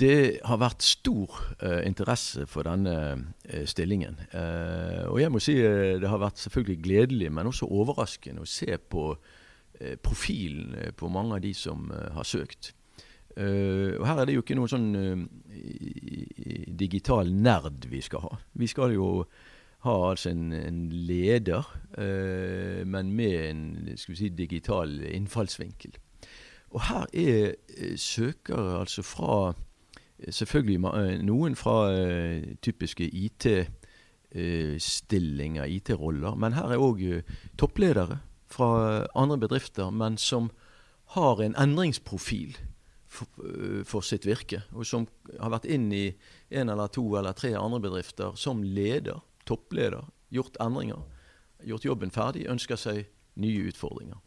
Det 0.00 0.40
har 0.42 0.58
vært 0.58 0.82
stor 0.82 1.36
uh, 1.62 1.78
interesse 1.86 2.48
for 2.50 2.66
denne 2.66 2.94
uh, 3.14 3.62
stillingen. 3.70 4.16
Uh, 4.32 5.06
og 5.06 5.20
jeg 5.22 5.30
må 5.30 5.42
si 5.42 5.54
det 5.54 6.10
har 6.10 6.18
vært 6.18 6.42
selvfølgelig 6.42 6.80
gledelig, 6.82 7.30
men 7.30 7.50
også 7.50 7.70
overraskende 7.70 8.42
å 8.42 8.48
se 8.48 8.74
på 8.74 9.12
profilen 10.02 10.94
på 10.96 11.08
mange 11.10 11.36
av 11.36 11.42
de 11.42 11.54
som 11.54 11.90
har 11.90 12.24
søkt. 12.24 12.72
og 13.36 14.04
Her 14.06 14.20
er 14.20 14.28
det 14.28 14.36
jo 14.36 14.44
ikke 14.44 14.54
noen 14.54 14.70
sånn 14.70 15.26
digital 16.78 17.32
nerd 17.34 17.88
vi 17.90 18.00
skal 18.04 18.22
ha. 18.22 18.38
Vi 18.54 18.68
skal 18.70 18.94
jo 18.94 19.08
ha 19.84 19.96
altså 20.12 20.30
en, 20.30 20.52
en 20.54 20.80
leder, 21.08 21.66
men 22.86 23.10
med 23.18 23.36
en 23.50 23.66
skal 23.98 24.14
vi 24.14 24.20
si, 24.22 24.30
digital 24.38 24.94
innfallsvinkel. 25.10 25.98
Og 26.74 26.86
her 26.88 27.10
er 27.12 27.98
søkere 27.98 28.78
altså 28.80 29.02
fra 29.02 29.54
selvfølgelig 30.30 30.84
eh, 30.94 31.22
noen 31.24 31.56
fra 31.58 31.92
uh, 31.92 32.42
typiske 32.62 33.04
IT-stillinger, 33.04 35.62
uh, 35.62 35.70
IT-roller. 35.70 36.34
Men 36.34 36.52
her 36.52 36.68
er 36.72 36.78
òg 36.82 37.02
uh, 37.02 37.22
toppledere 37.58 38.18
fra 38.54 38.70
andre 39.18 39.40
bedrifter, 39.46 39.90
men 39.90 40.18
som 40.20 40.50
har 41.16 41.42
en 41.42 41.56
endringsprofil 41.60 42.56
for, 43.14 43.28
for, 43.86 44.04
sitt 44.06 44.26
virke. 44.26 44.62
Og 44.74 44.86
som 44.88 45.06
har 45.38 45.52
vært 45.54 45.68
inn 45.70 45.90
i 45.94 46.06
en 46.54 46.72
eller 46.72 46.90
to 46.94 47.04
eller 47.18 47.36
tre 47.36 47.54
andre 47.58 47.82
bedrifter 47.84 48.36
som 48.40 48.62
leder, 48.64 49.22
toppleder, 49.48 50.06
gjort 50.34 50.58
endringer. 50.62 51.02
Gjort 51.64 51.86
jobben 51.86 52.12
ferdig, 52.14 52.48
ønsker 52.50 52.80
seg 52.80 53.04
nye 53.40 53.68
utfordringer. 53.70 54.18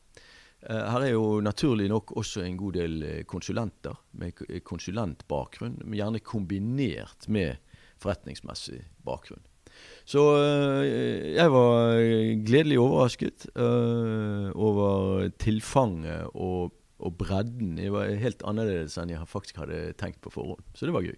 Eh, 0.62 0.86
her 0.92 1.06
er 1.06 1.14
jo 1.14 1.40
naturlig 1.44 1.90
nok 1.92 2.16
også 2.18 2.44
en 2.46 2.58
god 2.58 2.78
del 2.80 3.04
eh, 3.06 3.20
konsulenter 3.30 3.98
med 4.18 4.40
konsulentbakgrunn, 4.66 5.84
gjerne 5.94 6.24
kombinert 6.26 7.28
med 7.30 7.62
forretningsmessig 8.02 8.82
bakgrunn. 9.06 9.46
Så 10.08 10.24
eh, 10.40 11.34
jeg 11.36 11.52
var 11.52 12.00
gledelig 12.48 12.80
overrasket 12.80 13.48
over 13.58 15.28
tilfanget 15.42 16.32
og, 16.34 16.74
og, 17.00 17.18
bredden. 17.20 17.76
Det 17.80 17.92
var 17.92 18.14
helt 18.22 18.44
annerledes 18.48 18.96
enn 19.02 19.12
jeg 19.12 19.28
faktisk 19.28 19.60
hadde 19.64 19.92
tenkt 20.00 20.22
på 20.24 20.32
forhånd. 20.34 20.64
Så 20.74 20.88
det 20.88 20.96
var 20.96 21.08
gøy. 21.08 21.18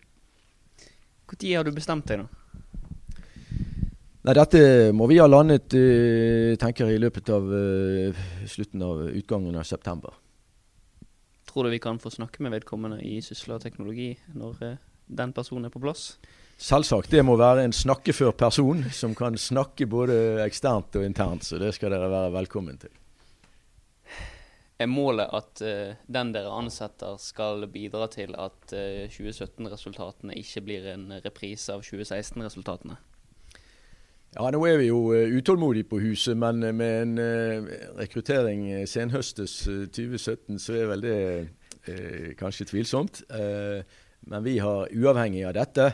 Når 1.29 1.57
har 1.59 1.67
du 1.67 1.75
bestemt 1.75 2.09
deg, 2.09 2.25
da? 2.25 2.39
Nei, 4.19 4.33
Dette 4.35 4.91
må 4.91 5.07
vi 5.07 5.19
ha 5.21 5.27
landet 5.29 5.71
uh, 5.79 6.51
tenker 6.59 6.89
jeg, 6.89 6.99
i 6.99 7.03
løpet 7.05 7.29
av 7.31 7.45
uh, 7.47 8.25
slutten 8.51 8.83
av 8.83 9.05
utgangen 9.07 9.55
av 9.55 9.63
september. 9.63 10.17
Tror 11.49 11.65
du 11.65 11.71
vi 11.71 11.79
kan 11.81 12.01
få 12.03 12.11
snakke 12.11 12.43
med 12.43 12.53
vedkommende 12.57 12.99
i 13.05 13.21
Sysla 13.25 13.61
teknologi 13.63 14.11
når 14.35 14.59
uh, 14.65 14.75
den 15.07 15.31
personen 15.33 15.69
er 15.69 15.73
på 15.73 15.81
plass? 15.81 16.11
Selvsagt. 16.59 17.11
Det 17.11 17.21
må 17.23 17.37
være 17.39 17.63
en 17.63 17.73
snakkefør 17.75 18.33
person 18.35 18.83
som 18.91 19.13
kan 19.15 19.37
snakke 19.39 19.87
både 19.87 20.43
eksternt 20.43 20.97
og 20.99 21.05
internt. 21.07 21.47
Så 21.47 21.59
det 21.61 21.71
skal 21.77 21.95
dere 21.95 22.09
være 22.11 22.33
velkommen 22.35 22.79
til. 22.81 22.91
Er 24.79 24.87
målet 24.87 25.31
at 25.35 25.63
uh, 25.63 25.95
den 26.07 26.33
dere 26.35 26.51
ansetter 26.55 27.17
skal 27.19 27.65
bidra 27.71 28.07
til 28.11 28.35
at 28.39 28.71
2017-resultatene 28.71 30.35
ikke 30.39 30.63
blir 30.63 30.91
en 30.93 31.09
reprise 31.23 31.73
av 31.75 31.83
2016-resultatene? 31.83 32.99
Ja, 34.35 34.45
nå 34.53 34.59
er 34.69 34.77
vi 34.77 34.89
jo 34.91 34.99
uh, 35.09 35.31
utålmodige 35.33 35.87
på 35.89 35.99
huset, 36.03 36.37
men 36.37 36.61
uh, 36.61 36.73
med 36.75 37.01
en 37.01 37.13
uh, 37.17 37.71
rekruttering 37.97 38.67
senhøstes 38.87 39.63
2017, 39.65 40.59
så 40.61 40.75
er 40.77 40.91
vel 40.93 41.07
det 41.07 41.21
kanskje 42.37 42.67
tvilsomt. 42.69 43.23
men 44.21 44.43
vi 44.43 44.57
har, 44.59 44.89
uavhengig 44.93 45.45
av 45.47 45.55
dette, 45.55 45.85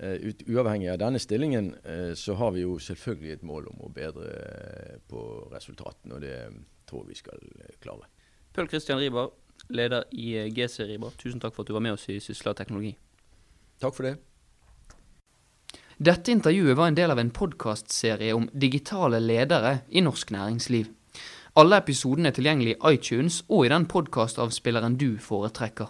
ut, 0.00 0.42
uavhengig 0.48 0.90
av 0.92 1.00
denne 1.00 1.20
stillingen, 1.22 1.72
så 2.18 2.34
har 2.36 2.52
vi 2.52 2.66
jo 2.66 2.76
selvfølgelig 2.82 3.32
et 3.32 3.46
mål 3.46 3.70
om 3.72 3.86
å 3.86 3.92
bedre 3.94 5.00
på 5.08 5.22
resultatene, 5.52 6.18
og 6.18 6.24
det 6.24 6.36
tror 6.88 7.06
vi 7.08 7.16
skal 7.18 7.40
klare. 7.80 8.08
Pøl 8.52 8.68
Kristian 8.68 9.00
Riiber, 9.00 9.30
leder 9.72 10.04
i 10.12 10.34
GC 10.52 10.84
Riiber, 10.86 11.16
tusen 11.16 11.40
takk 11.42 11.56
for 11.56 11.64
at 11.64 11.70
du 11.70 11.76
var 11.76 11.84
med 11.84 11.96
oss 11.96 12.08
i 12.12 12.20
Sysla 12.20 12.52
teknologi. 12.56 12.92
Takk 13.82 13.96
for 13.96 14.08
det. 14.08 14.16
Dette 15.96 16.28
intervjuet 16.28 16.76
var 16.76 16.90
en 16.90 16.96
del 16.96 17.12
av 17.12 17.20
en 17.20 17.32
podkastserie 17.32 18.34
om 18.36 18.50
digitale 18.52 19.16
ledere 19.20 19.78
i 19.88 20.02
norsk 20.04 20.32
næringsliv. 20.34 20.90
Alle 21.56 21.78
episodene 21.80 22.28
er 22.28 22.36
tilgjengelig 22.36 22.74
i 22.74 22.90
iTunes 22.92 23.38
og 23.48 23.64
i 23.64 23.70
den 23.72 23.86
podkastavspilleren 23.88 24.98
du 25.00 25.14
foretrekker. 25.16 25.88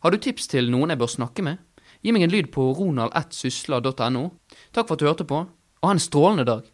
Har 0.00 0.14
du 0.14 0.22
tips 0.22 0.46
til 0.52 0.70
noen 0.70 0.94
jeg 0.94 1.00
bør 1.02 1.10
snakke 1.10 1.42
med? 1.42 1.58
Gi 2.00 2.12
meg 2.16 2.24
en 2.24 2.32
lyd 2.32 2.48
på 2.54 2.70
ronald1sysla.no. 2.78 4.22
Takk 4.72 4.86
for 4.88 4.96
at 4.96 5.00
du 5.02 5.08
hørte 5.08 5.26
på, 5.28 5.40
og 5.80 5.88
ha 5.88 5.96
en 5.96 6.02
strålende 6.02 6.46
dag. 6.48 6.68